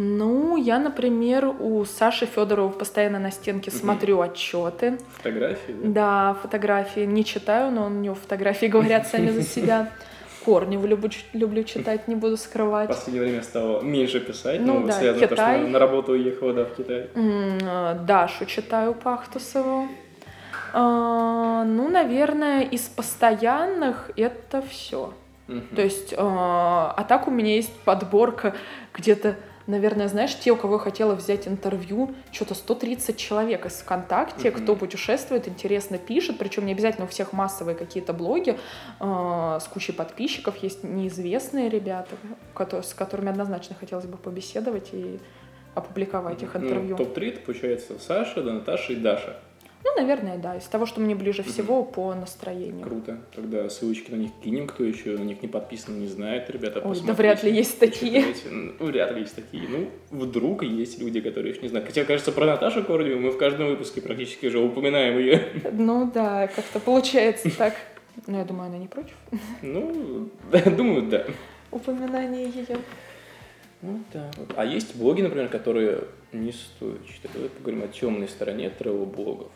[0.00, 3.80] Ну, я, например, у Саши Федорова постоянно на стенке Мгм.
[3.80, 4.98] смотрю отчеты.
[5.16, 5.72] Фотографии?
[5.82, 5.88] да?
[6.32, 9.90] Да, фотографии не читаю, но у него фотографии говорят сами за себя.
[10.44, 12.86] Корневу люблю, люблю читать, не буду В скрывать.
[12.88, 15.66] последнее время стало меньше писать, Ну ну, да, связано с то, что Китай.
[15.68, 17.08] на работу уехала, да, в Китай.
[17.14, 19.88] Э, Дашу читаю Пахтусову.
[20.72, 25.12] А, Ну, наверное, из постоянных это все.
[25.48, 25.66] Мгм.
[25.74, 28.54] То есть, э, а так у меня есть подборка
[28.94, 29.34] где-то,
[29.68, 34.60] наверное, знаешь, те, у кого я хотела взять интервью, что-то 130 человек из ВКонтакте, Мгм.
[34.62, 38.58] кто путешествует, интересно пишет, причем не обязательно у всех массовые какие-то блоги
[39.00, 42.16] э, с кучей подписчиков, есть неизвестные ребята,
[42.54, 45.20] кото- с которыми однозначно хотелось бы побеседовать и
[45.74, 46.96] опубликовать их Ну, интервью.
[46.96, 49.36] топ-3 это получается Саша, да, Наташа и Даша.
[49.88, 52.84] Ну, наверное, да, из того, что мне ближе всего по настроению.
[52.84, 53.18] Круто.
[53.34, 56.96] Тогда ссылочки на них кинем, кто еще на них не подписан, не знает, ребята, Ой,
[57.06, 58.24] да вряд ли есть такие.
[58.50, 59.66] Ну, вряд ли есть такие.
[59.68, 61.86] Ну, вдруг есть люди, которые их не знают.
[61.86, 65.48] Хотя, кажется, про Наташу Корневу мы в каждом выпуске практически уже упоминаем ее.
[65.72, 67.74] Ну да, как-то получается так.
[68.26, 69.14] Но я думаю, она не против
[69.62, 71.24] Ну, да, думаю, да.
[71.70, 72.78] упоминания ее.
[73.80, 74.30] Ну да.
[74.56, 76.00] А есть блоги, например, которые
[76.32, 77.30] не стоит читать.
[77.32, 79.48] Давай поговорим о темной стороне тревел-блогов.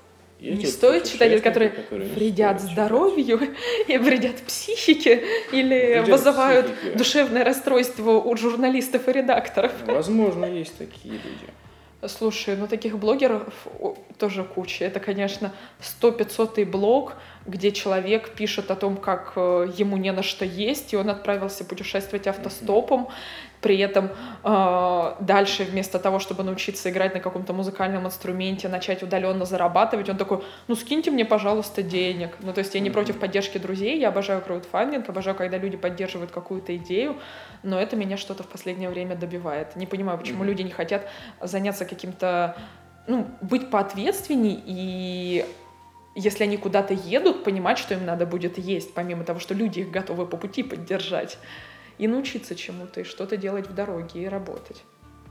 [0.42, 2.72] Есть Не стоит читать, которые вредят читать.
[2.72, 3.40] здоровью
[3.86, 6.98] и вредят психике или Вредят вызывают психике.
[6.98, 9.72] душевное расстройство у журналистов и редакторов.
[9.86, 12.08] Возможно, есть такие люди.
[12.08, 13.44] Слушай, ну таких блогеров
[14.18, 14.84] тоже куча.
[14.84, 17.14] Это, конечно, 100-500 блог,
[17.46, 21.64] где человек пишет о том, как э, ему не на что есть, и он отправился
[21.64, 23.08] путешествовать автостопом.
[23.62, 24.10] При этом
[24.42, 30.16] э, дальше, вместо того, чтобы научиться играть на каком-то музыкальном инструменте, начать удаленно зарабатывать, он
[30.16, 32.30] такой, ну скиньте мне, пожалуйста, денег.
[32.40, 36.32] Ну то есть я не против поддержки друзей, я обожаю краудфандинг, обожаю, когда люди поддерживают
[36.32, 37.16] какую-то идею,
[37.62, 39.76] но это меня что-то в последнее время добивает.
[39.76, 40.46] Не понимаю, почему Мгм.
[40.48, 41.08] люди не хотят
[41.40, 42.56] заняться каким-то,
[43.06, 45.46] ну, быть поответственней и
[46.14, 49.90] если они куда-то едут, понимать, что им надо будет есть, помимо того, что люди их
[49.90, 51.38] готовы по пути поддержать.
[51.98, 54.84] И научиться чему-то, и что-то делать в дороге, и работать.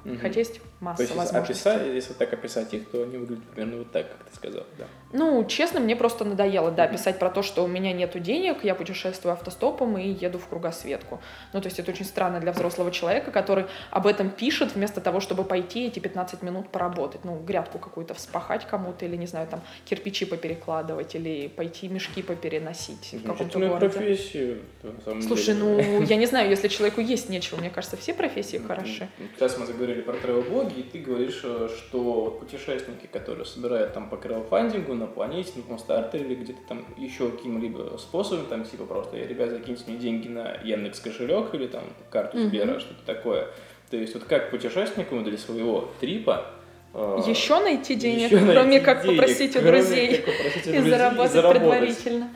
[0.03, 0.19] Мгм.
[0.19, 1.69] Хотя есть То масса есть, если возможностей.
[1.69, 4.85] описать, если так описать их, то они выглядят примерно вот так, как ты сказал, да.
[5.13, 6.93] Ну, честно, мне просто надоело, да, Мгм.
[6.93, 11.19] писать про то, что у меня нету денег, я путешествую автостопом и еду в кругосветку.
[11.53, 15.19] Ну, то есть это очень странно для взрослого человека, который об этом пишет вместо того,
[15.19, 17.25] чтобы пойти эти 15 минут поработать.
[17.25, 23.13] Ну, грядку какую-то вспахать кому-то или, не знаю, там, кирпичи поперекладывать или пойти мешки попереносить
[23.13, 23.89] в каком-то городе.
[23.89, 25.59] профессию, на самом Слушай, деле.
[25.59, 29.09] ну, я не знаю, если человеку есть нечего, мне кажется, все профессии хороши.
[29.35, 34.15] Сейчас мы заговорили про тревел-блоги, и ты говоришь, э, что путешественники, которые собирают там по
[34.15, 39.49] краудфандингу на планете, на Starter или где-то там еще каким-либо способом, там типа просто, ребят,
[39.49, 42.39] закиньте мне деньги на Яндекс кошелек или там карту.
[42.39, 43.47] Сбера, что-то такое.
[43.89, 46.45] То есть вот как путешественнику для своего трипа
[46.93, 50.17] э, Еще найти денег, еще найти кроме как денег, попросить у друзей.
[50.17, 52.29] как попросить у и друзей заработать предварительно.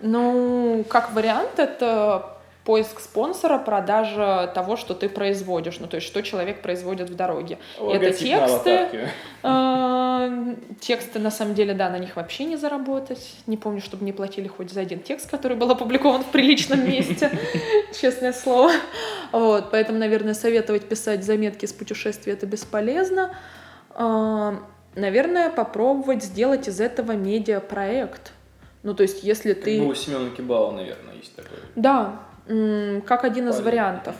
[0.00, 6.22] Ну, как вариант, это поиск спонсора, продажа того, что ты производишь, ну, то есть, что
[6.22, 7.58] человек производит в дороге.
[7.78, 9.08] Логотип это тексты.
[9.42, 10.30] А,
[10.80, 13.34] Тексты, на самом деле, да, на них вообще не заработать.
[13.46, 17.30] Не помню, чтобы мне платили хоть за один текст, который был опубликован в приличном месте,
[18.00, 18.70] честное слово.
[19.32, 23.34] Вот, поэтому, наверное, советовать писать заметки с путешествия это бесполезно.
[23.90, 24.62] А,
[24.94, 28.32] Наверное, попробовать сделать из этого медиапроект.
[28.82, 29.80] Ну, то есть, если ты...
[29.80, 31.58] бы у Семена Кибала, наверное, есть такой.
[31.76, 34.16] Да, как один из вариантов.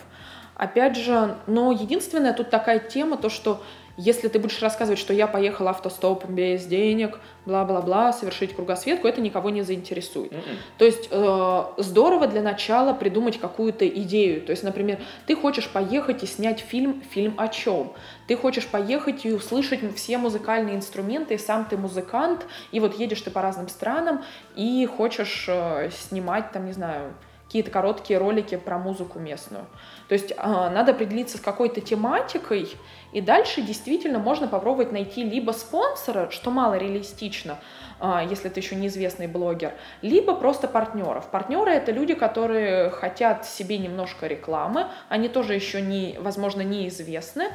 [0.54, 3.62] Опять же, но единственная тут такая тема, то что
[3.96, 9.50] если ты будешь рассказывать, что я поехала автостопом без денег, бла-бла-бла, совершить кругосветку, это никого
[9.50, 10.32] не заинтересует.
[10.32, 10.42] Мгм.
[10.78, 14.40] То есть э, здорово для начала придумать какую-то идею.
[14.42, 17.92] То есть, например, ты хочешь поехать и снять фильм, фильм о чем?
[18.28, 23.20] Ты хочешь поехать и услышать все музыкальные инструменты, и сам ты музыкант, и вот едешь
[23.20, 24.24] ты по разным странам
[24.56, 27.12] и хочешь э, снимать там, не знаю,
[27.52, 29.66] какие-то короткие ролики про музыку местную.
[30.08, 32.74] То есть а, надо определиться с какой-то тематикой,
[33.12, 37.58] и дальше действительно можно попробовать найти либо спонсора, что мало реалистично,
[38.00, 41.28] а, если ты еще неизвестный блогер, либо просто партнеров.
[41.30, 47.48] Партнеры это люди, которые хотят себе немножко рекламы, они тоже еще не, возможно, неизвестны,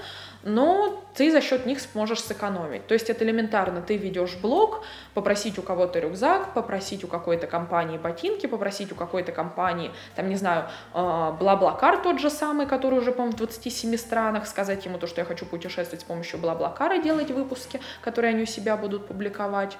[0.43, 2.87] но ты за счет них сможешь сэкономить.
[2.87, 7.97] То есть это элементарно, ты ведешь блог, попросить у кого-то рюкзак, попросить у какой-то компании
[7.97, 13.11] ботинки, попросить у какой-то компании, там, не знаю, э, Бла-Блакар тот же самый, который уже,
[13.11, 17.31] по-моему, в 27 странах, сказать ему то, что я хочу путешествовать с помощью Бла-Блакара, делать
[17.31, 19.77] выпуски, которые они у себя будут публиковать.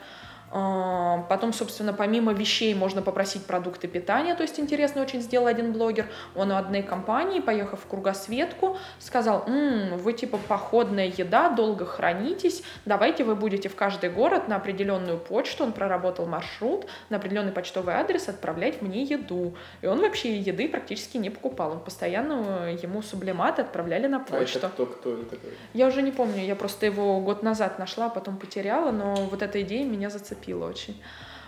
[0.50, 5.74] А, потом, собственно, помимо вещей можно попросить продукты питания, то есть интересно очень сделал один
[5.74, 6.08] блогер.
[6.36, 12.64] Он у одной компании, поехав в кругосветку, сказал, «М, вы типа походная еда, долго хранитесь,
[12.86, 17.96] давайте вы будете в каждый город на определенную почту, он проработал маршрут, на определенный почтовый
[17.96, 19.54] адрес отправлять мне еду.
[19.82, 24.60] И он вообще еды практически не покупал, он постоянно ему сублиматы отправляли на почту.
[24.64, 25.50] А это кто, кто это такой?
[25.74, 29.42] Я уже не помню, я просто его год назад нашла, а потом потеряла, но вот
[29.42, 31.02] эта идея меня зацепила зацепило очень.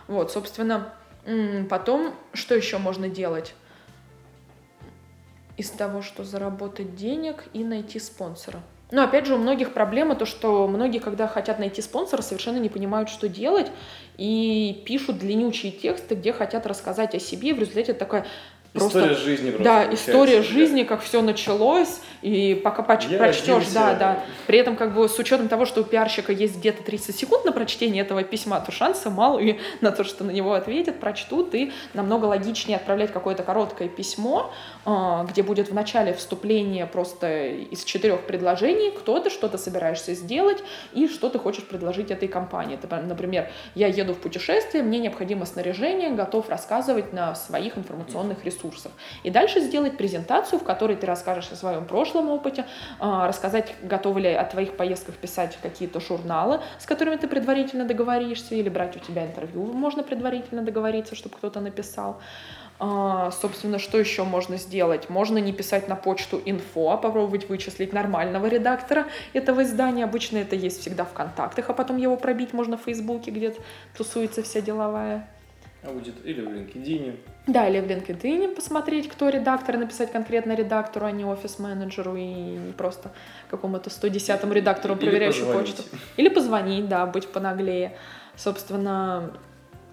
[0.07, 0.93] Вот, собственно,
[1.69, 3.53] потом что еще можно делать?
[5.57, 8.61] Из того, что заработать денег и найти спонсора.
[8.91, 12.69] Но опять же, у многих проблема то, что многие, когда хотят найти спонсора, совершенно не
[12.69, 13.71] понимают, что делать,
[14.17, 18.25] и пишут длиннючие тексты, где хотят рассказать о себе, и в результате такая
[18.73, 23.95] Просто, история жизни просто Да, история жизни, как все началось, и пока поч- прочтешь, да,
[23.95, 24.23] да.
[24.45, 27.51] При этом, как бы, с учетом того, что у пиарщика есть где-то 30 секунд на
[27.51, 31.71] прочтение этого письма, то шансы мало и на то, что на него ответят, прочтут, и
[31.95, 34.51] намного логичнее отправлять какое-то короткое письмо,
[34.85, 40.13] а, где будет в начале вступление просто из четырех предложений, кто ты, что ты собираешься
[40.13, 42.77] сделать, и что ты хочешь предложить этой компании.
[43.07, 48.91] Например, я еду в путешествие, мне необходимо снаряжение, готов рассказывать на своих информационных ресурсах ресурсов.
[49.23, 52.65] И дальше сделать презентацию, в которой ты расскажешь о своем прошлом опыте,
[52.99, 58.55] а, рассказать, готовы ли о твоих поездках писать какие-то журналы, с которыми ты предварительно договоришься,
[58.55, 62.19] или брать у тебя интервью, можно предварительно договориться, чтобы кто-то написал.
[62.81, 65.09] А, собственно, что еще можно сделать?
[65.09, 70.05] Можно не писать на почту инфо, а попробовать вычислить нормального редактора этого издания.
[70.05, 73.53] Обычно это есть всегда в контактах, а потом его пробить можно в Фейсбуке, где
[73.97, 75.27] тусуется вся деловая.
[75.81, 77.15] Аудит или в LinkedIn.
[77.47, 82.73] Да, или в LinkedIn посмотреть, кто редактор, написать конкретно редактору, а не офис-менеджеру и не
[82.73, 83.11] просто
[83.49, 85.83] какому-то 110-му редактору, или проверяющему почту.
[86.17, 87.97] Или позвонить, да, быть понаглее.
[88.35, 89.31] Собственно,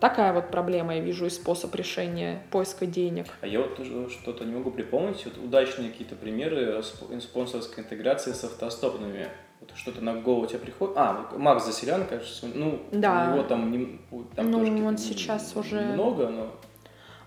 [0.00, 3.26] такая вот проблема, я вижу, и способ решения поиска денег.
[3.40, 3.78] А я вот
[4.10, 6.82] что-то не могу припомнить, вот удачные какие-то примеры
[7.20, 9.28] спонсорской интеграции с автостопными
[9.60, 10.96] вот что-то на голову тебе приходит.
[10.96, 13.30] А, Макс Заселян, кажется, ну, да.
[13.30, 14.00] у него там, не,
[14.34, 15.80] там ну, тоже он сейчас не, уже...
[15.80, 16.52] много, но...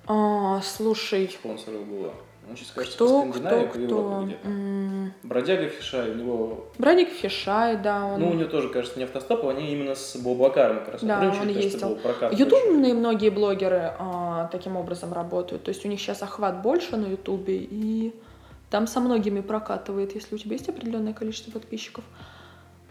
[0.07, 1.29] А, слушай...
[1.29, 2.13] Спонсоров было.
[2.49, 4.47] Он сейчас, кажется, кто, по Скандинавии, кто, по Европе где-то.
[4.47, 6.67] М- Бродяга Фишай, у него...
[6.79, 8.05] Бродяга Фишай, да.
[8.05, 8.19] Он...
[8.19, 11.31] Ну, у него тоже, кажется, не автостоп, они именно с Блаблакаром как раз Да, он
[11.31, 11.99] кажется, ездил.
[12.31, 15.63] Ютубные многие блогеры а, таким образом работают.
[15.63, 18.15] То есть у них сейчас охват больше на Ютубе, и
[18.69, 22.03] там со многими прокатывает, если у тебя есть определенное количество подписчиков.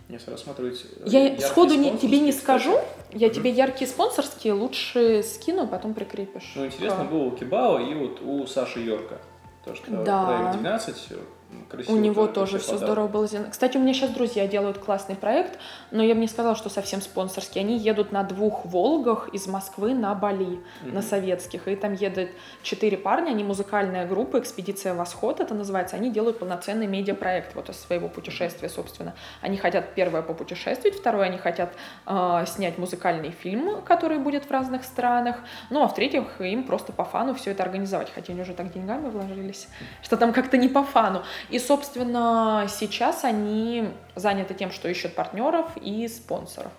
[0.09, 0.73] Я сразу смотрю.
[1.05, 2.79] Я сходу не, тебе не скажу.
[3.13, 6.53] Я mm тебе яркие спонсорские лучше скину, потом прикрепишь.
[6.57, 9.21] Ну, интересно было у Кибао и вот у Саши Йорка.
[9.65, 10.27] То, что да.
[10.27, 10.97] проект 12
[11.69, 11.95] красиво.
[11.95, 13.51] У него тоже все здорово было сделано.
[13.51, 15.59] Кстати, у меня сейчас друзья делают классный проект,
[15.91, 17.61] но я бы не сказала, что совсем спонсорский.
[17.61, 20.93] Они едут на двух «Волгах» из Москвы на Бали, mm-hmm.
[20.93, 21.69] на советских.
[21.69, 22.31] И там едут
[22.63, 25.97] четыре парня, они музыкальная группа, «Экспедиция Восход» это называется.
[25.97, 29.15] Они делают полноценный медиапроект вот из своего путешествия, собственно.
[29.41, 31.73] Они хотят, первое, попутешествовать, второе, они хотят
[32.07, 35.37] э, снять музыкальный фильм, который будет в разных странах.
[35.71, 39.09] Ну, а в-третьих, им просто по фану все это организовать, хотя они уже так деньгами
[39.09, 39.69] вложились,
[40.03, 41.23] что там как-то не по фану.
[41.51, 46.73] И, собственно, сейчас они заняты тем, что ищут партнеров и спонсоров,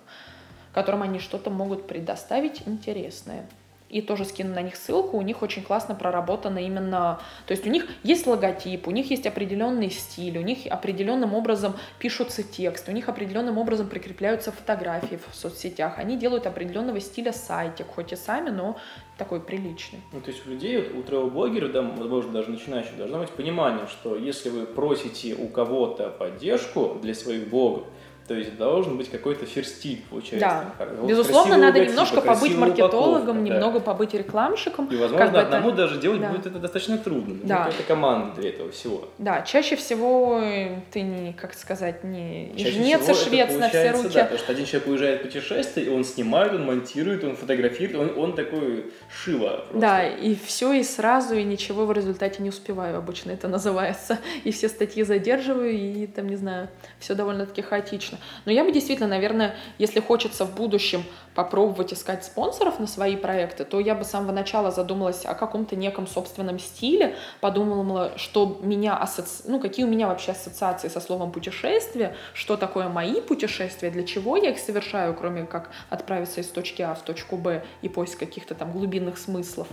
[0.74, 3.46] которым они что-то могут предоставить интересное
[3.90, 7.70] и тоже скину на них ссылку, у них очень классно проработано именно, то есть у
[7.70, 12.94] них есть логотип, у них есть определенный стиль, у них определенным образом пишутся тексты, у
[12.94, 18.50] них определенным образом прикрепляются фотографии в соцсетях, они делают определенного стиля сайтик, хоть и сами,
[18.50, 18.78] но
[19.18, 20.00] такой приличный.
[20.14, 24.16] Ну, то есть у людей, у travel-блогеров, да, возможно, даже начинающих, должно быть понимание, что
[24.16, 27.86] если вы просите у кого-то поддержку для своих блогов,
[28.30, 30.72] то есть должен быть какой-то ферстиль, получается.
[30.78, 30.86] Да.
[31.00, 33.56] Вот Безусловно, надо логотипы, немножко побыть маркетологом, да.
[33.56, 34.86] немного побыть рекламщиком.
[34.86, 35.78] И, возможно, как одному это...
[35.78, 36.30] даже делать да.
[36.30, 37.40] будет это достаточно трудно.
[37.42, 37.70] Да.
[37.70, 39.08] Это команда для этого всего.
[39.18, 40.44] Да, чаще всего
[40.92, 44.14] ты не, как сказать, не жнец и швец на все руки.
[44.14, 48.12] Да, потому что один человек уезжает в путешествие, и он снимает, он монтирует, он фотографирует,
[48.12, 49.80] он, он такой шило просто.
[49.80, 54.20] Да, и все и сразу, и ничего в результате не успеваю, обычно это называется.
[54.44, 58.19] И все статьи задерживаю, и там, не знаю, все довольно-таки хаотично.
[58.46, 61.04] Но я бы действительно, наверное, если хочется в будущем
[61.36, 65.76] попробовать искать спонсоров на свои проекты, то я бы с самого начала задумалась о каком-то
[65.76, 69.44] неком собственном стиле, подумала, что меня асоци...
[69.46, 74.36] ну, какие у меня вообще ассоциации со словом путешествие, что такое мои путешествия, для чего
[74.38, 78.56] я их совершаю, кроме как отправиться из точки А в точку Б и поиск каких-то
[78.56, 79.68] там глубинных смыслов.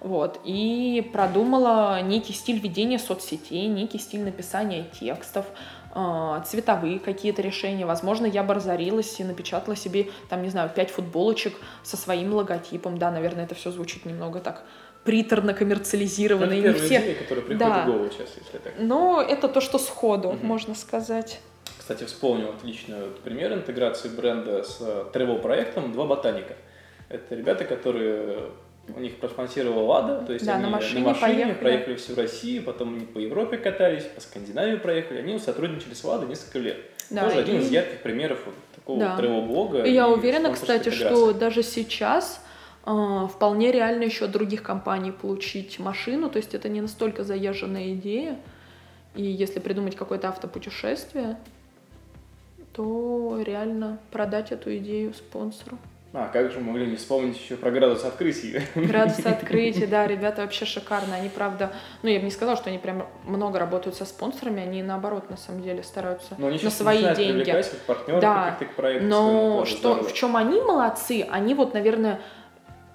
[0.00, 0.40] Вот.
[0.44, 5.46] И продумала некий стиль ведения соцсетей, некий стиль написания текстов,
[6.46, 7.86] цветовые какие-то решения.
[7.86, 12.98] Возможно, я бы разорилась и напечатала себе, там, не знаю, пять футболочек со своим логотипом.
[12.98, 14.62] Да, наверное, это все звучит немного так
[15.04, 15.52] приторно.
[16.44, 17.00] Это и не все...
[17.00, 17.82] идея, которая приходит Да.
[17.82, 18.74] в голову сейчас, если так.
[18.78, 20.46] Но это то, что сходу, Мгм.
[20.46, 21.40] можно сказать.
[21.78, 24.80] Кстати, вспомнил отличный пример интеграции бренда с
[25.14, 26.54] travel-проектом «Два ботаника».
[27.08, 28.50] Это ребята, которые
[28.94, 31.52] у них проспонсировала Лада, то есть Да, они на машине поехали.
[31.54, 36.28] проехали всю Россию, потом они по Европе катались, по Скандинавии проехали, они сотрудничали с Ладой
[36.28, 36.76] несколько лет.
[37.10, 39.16] Да, Тоже один и- из ярких примеров вот такого Да.
[39.18, 39.82] travel-блога.
[39.84, 42.42] И я и уверена, кстати, что даже сейчас
[42.88, 47.94] а, вполне реально еще от других компаний получить машину, то есть это не настолько заезженная
[47.94, 48.38] идея.
[49.16, 51.36] И если придумать какое-то автопутешествие,
[52.72, 55.78] то реально продать эту идею спонсору.
[56.18, 58.62] А, как же мы могли не вспомнить еще про градус открытий.
[58.74, 61.14] Градус открытия, да, ребята вообще шикарно.
[61.14, 64.82] Они, правда, ну, я бы не сказала, что они прям много работают со спонсорами, они
[64.82, 67.50] наоборот, на самом деле, стараются Но они на свои деньги.
[67.50, 69.10] как партнеров Да, проектов.
[69.10, 70.08] Но что, здорово.
[70.08, 72.18] в чем они молодцы, они вот, наверное,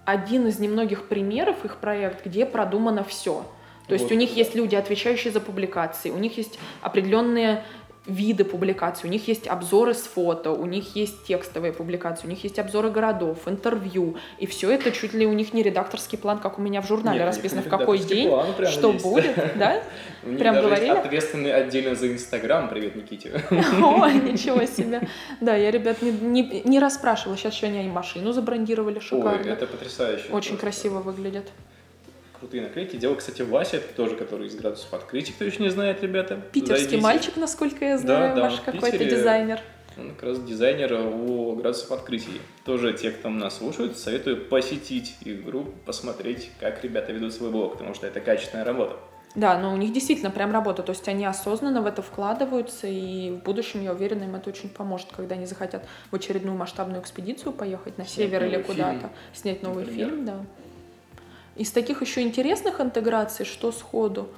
[0.04, 3.46] один из немногих примеров их проект, где продумано все.
[3.88, 7.64] То есть Вот, у них есть люди, отвечающие за публикации, у них есть определенные
[8.08, 12.44] виды публикаций, у них есть обзоры с фото, у них есть текстовые публикации, у них
[12.44, 16.58] есть обзоры городов, интервью, и все это чуть ли у них не редакторский план, как
[16.58, 19.06] у меня в журнале Нет, расписано, в какой день, план что есть.
[19.06, 19.84] будет, да?
[20.24, 20.90] Прям говорили?
[20.90, 22.70] ответственный отдельно за Инстаграм.
[22.70, 23.32] Привет, Никите.
[23.52, 25.08] Ой, ничего себе.
[25.40, 27.38] Да, я ребят не, не, не расспрашивала.
[27.38, 29.50] Сейчас еще они и машину забрендировали Ой, шикарно.
[29.50, 30.32] это потрясающе.
[30.32, 31.50] Очень красиво выглядит.
[32.42, 32.96] Крутые наклейки.
[32.96, 36.42] Дело, кстати, Вася, это тоже, который из градусов открытий, кто еще не знает, ребята.
[36.52, 37.04] Питерский Зайдите.
[37.04, 39.60] мальчик, насколько я знаю, да, ваш в какой-то дизайнер.
[39.96, 42.42] Он как раз дизайнер у градусов открытий.
[42.66, 47.74] Тоже те, кто нас слушает, советую посетить их группу, посмотреть, как ребята ведут свой блог,
[47.74, 48.98] потому что это качественная работа.
[49.36, 53.30] Да, но у них действительно прям работа, то есть они осознанно в это вкладываются, и
[53.30, 57.54] в будущем, я уверена, им это очень поможет, когда они захотят в очередную масштабную экспедицию
[57.54, 60.10] поехать на Снять север или куда-то, снять новый например.
[60.10, 60.46] фильм, да.
[61.56, 64.30] Из таких еще интересных интеграций, что сходу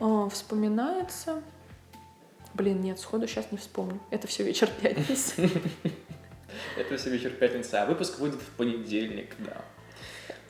[0.00, 1.42] э, вспоминается...
[2.54, 4.00] Блин, нет, сходу сейчас не вспомню.
[4.10, 5.50] Это все вечер пятницы.
[6.76, 9.64] Это все вечер пятницы, а выпуск выйдет в понедельник, да.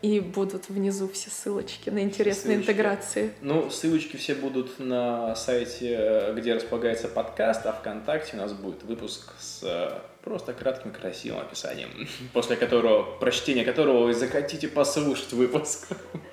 [0.01, 2.70] И будут внизу все ссылочки на интересные Ссылочки.
[2.70, 3.32] интеграции.
[3.40, 8.84] Ну, ссылочки все будут на сайте, э, где располагается подкаст, а ВКонтакте у нас будет
[8.84, 11.90] выпуск с э, просто кратким красивым описанием,
[12.32, 15.88] после которого, прочтения которого вы захотите послушать выпуск.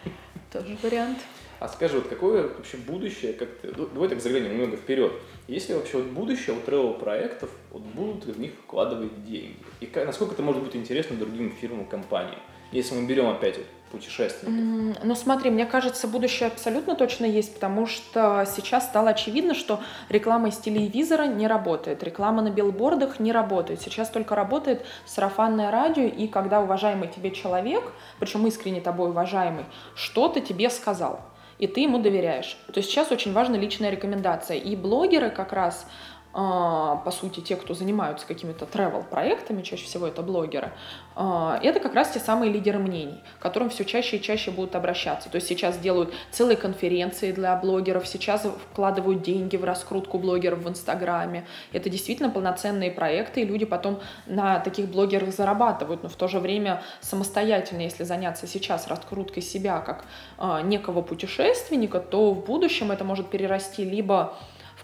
[0.53, 1.17] Тоже вариант.
[1.59, 5.11] А скажи, вот какое вообще будущее, как ты, ну, давай так заглянем немного вперед.
[5.47, 9.55] Есть ли вообще вот будущее у travel проектов, вот будут ли в них вкладывать деньги?
[9.79, 12.39] И ка- насколько это может быть интересно другим фирмам, компаниям?
[12.75, 15.01] Если мы берем опять вот путешественников.
[15.01, 20.49] Ну смотри, мне кажется, будущее абсолютно точно есть, потому что сейчас стало очевидно, что реклама
[20.49, 23.81] из телевизора не работает, реклама на билбордах не работает.
[23.81, 27.83] Сейчас только работает сарафанное радио, и когда уважаемый тебе человек,
[28.19, 29.63] причем искренне тобой уважаемый,
[29.95, 31.21] что-то тебе сказал,
[31.57, 32.57] и ты ему доверяешь.
[32.67, 34.57] То есть сейчас очень важна личная рекомендация.
[34.57, 35.87] И блогеры как раз
[36.35, 40.73] по сути, те, кто занимаются какими-то travel проектами чаще всего это блогеры,
[41.15, 44.75] а, это как раз те самые лидеры мнений, к которым все чаще и чаще будут
[44.75, 45.29] обращаться.
[45.29, 50.67] То есть сейчас делают целые конференции для блогеров, сейчас вкладывают деньги в раскрутку блогеров в
[50.67, 51.45] Инстаграме.
[51.71, 56.39] Это действительно полноценные проекты, и люди потом на таких блогерах зарабатывают, но в то же
[56.39, 60.03] время самостоятельно, если заняться сейчас раскруткой себя как
[60.37, 64.35] а, некого путешественника, то в будущем это может перерасти либо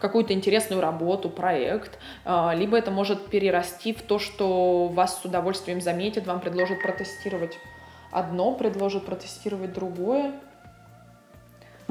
[0.01, 5.79] какую-то интересную работу, проект, а, либо это может перерасти в то, что вас с удовольствием
[5.79, 7.57] заметят, вам предложат протестировать
[8.11, 10.33] одно, предложат протестировать другое.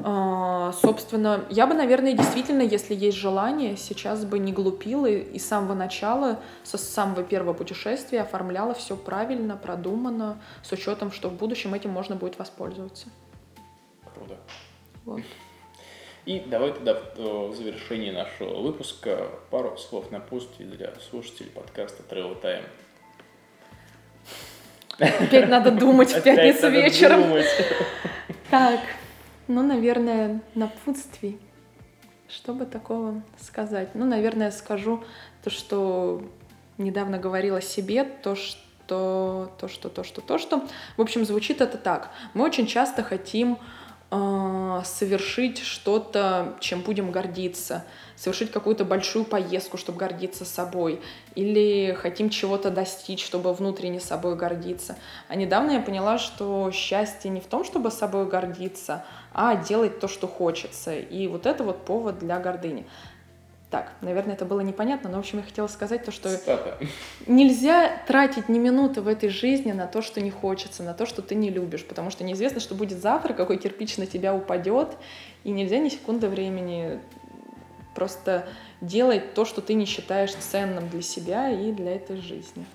[0.03, 5.39] А, Собственно, я бы, наверное, действительно, если есть желание, сейчас бы не глупила и и
[5.39, 11.35] с самого начала, со самого первого путешествия оформляла все правильно, продуманно, с учетом, что в
[11.35, 13.09] будущем этим можно будет воспользоваться.
[14.15, 14.37] Круто.
[15.05, 15.21] Вот.
[16.27, 22.65] И давай тогда в завершении нашего выпуска пару слов напутствий для слушателей подкаста Travel Time.
[24.99, 27.25] Опять надо думать в пятницу вечером.
[28.51, 28.81] Так,
[29.49, 31.39] ну, наверное, напутствий.
[32.29, 33.95] Что бы такого сказать?
[33.95, 35.03] Ну, наверное, скажу
[35.43, 36.23] то, что
[36.79, 40.69] недавно говорила себе то, что то, что, то, что, то, что.
[40.97, 42.11] В общем, звучит это так.
[42.35, 43.57] Мы очень часто хотим
[44.11, 47.85] э, совершить что-то, чем будем гордиться,
[48.17, 51.01] совершить какую-то большую поездку, чтобы гордиться собой,
[51.35, 54.97] или хотим чего-то достичь, чтобы внутренне собой гордиться.
[55.29, 60.09] А недавно я поняла, что счастье не в том, чтобы собой гордиться, а делать то,
[60.09, 60.95] что хочется.
[60.95, 62.87] И вот это вот повод для гордыни.
[63.71, 66.77] Так, наверное, это было непонятно, но, в общем, я хотела сказать то, что Цитата.
[67.29, 71.23] нельзя тратить ни минуты в этой жизни на то, что не хочется, на то, что
[71.23, 74.97] ты не любишь, потому что неизвестно, что будет завтра, какой кирпич на тебя упадет,
[75.45, 76.99] и нельзя ни секунды времени
[77.95, 78.49] просто
[78.81, 82.67] делать то, что ты не считаешь ценным для себя и для этой жизни.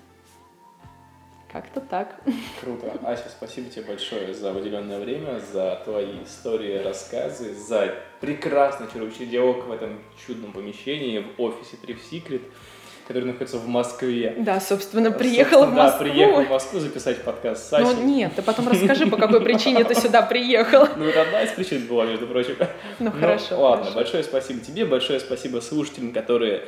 [1.56, 2.20] Как-то так.
[2.60, 2.92] Круто.
[3.02, 9.64] Ася, спасибо тебе большое за выделенное время, за твои истории, рассказы, за прекрасный чарующий диалог
[9.64, 12.42] в этом чудном помещении в офисе Trip Secret
[13.06, 14.34] который находится в Москве.
[14.38, 16.04] Да, собственно, приехала в Собственно, Москву.
[16.04, 17.94] Да, приехал в Москву записать подкаст с Асей.
[17.94, 20.88] Ну нет, ты потом расскажи, по какой причине ты сюда приехал.
[20.96, 22.56] Ну, это одна из причин была, между прочим.
[22.98, 23.60] Ну хорошо.
[23.60, 26.64] ладно, большое спасибо тебе, большое спасибо слушателям, которые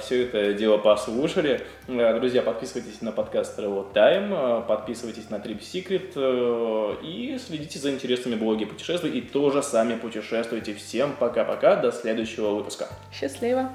[0.00, 1.60] все это дело послушали.
[1.88, 7.78] Э, друзья, подписывайтесь на подкаст Travel Time, э, подписывайтесь на Trip Secret э, и следите
[7.78, 10.74] за интересными блоги путешествий и тоже сами путешествуйте.
[10.74, 12.88] Всем пока-пока, до следующего выпуска.
[13.12, 13.70] Счастливо.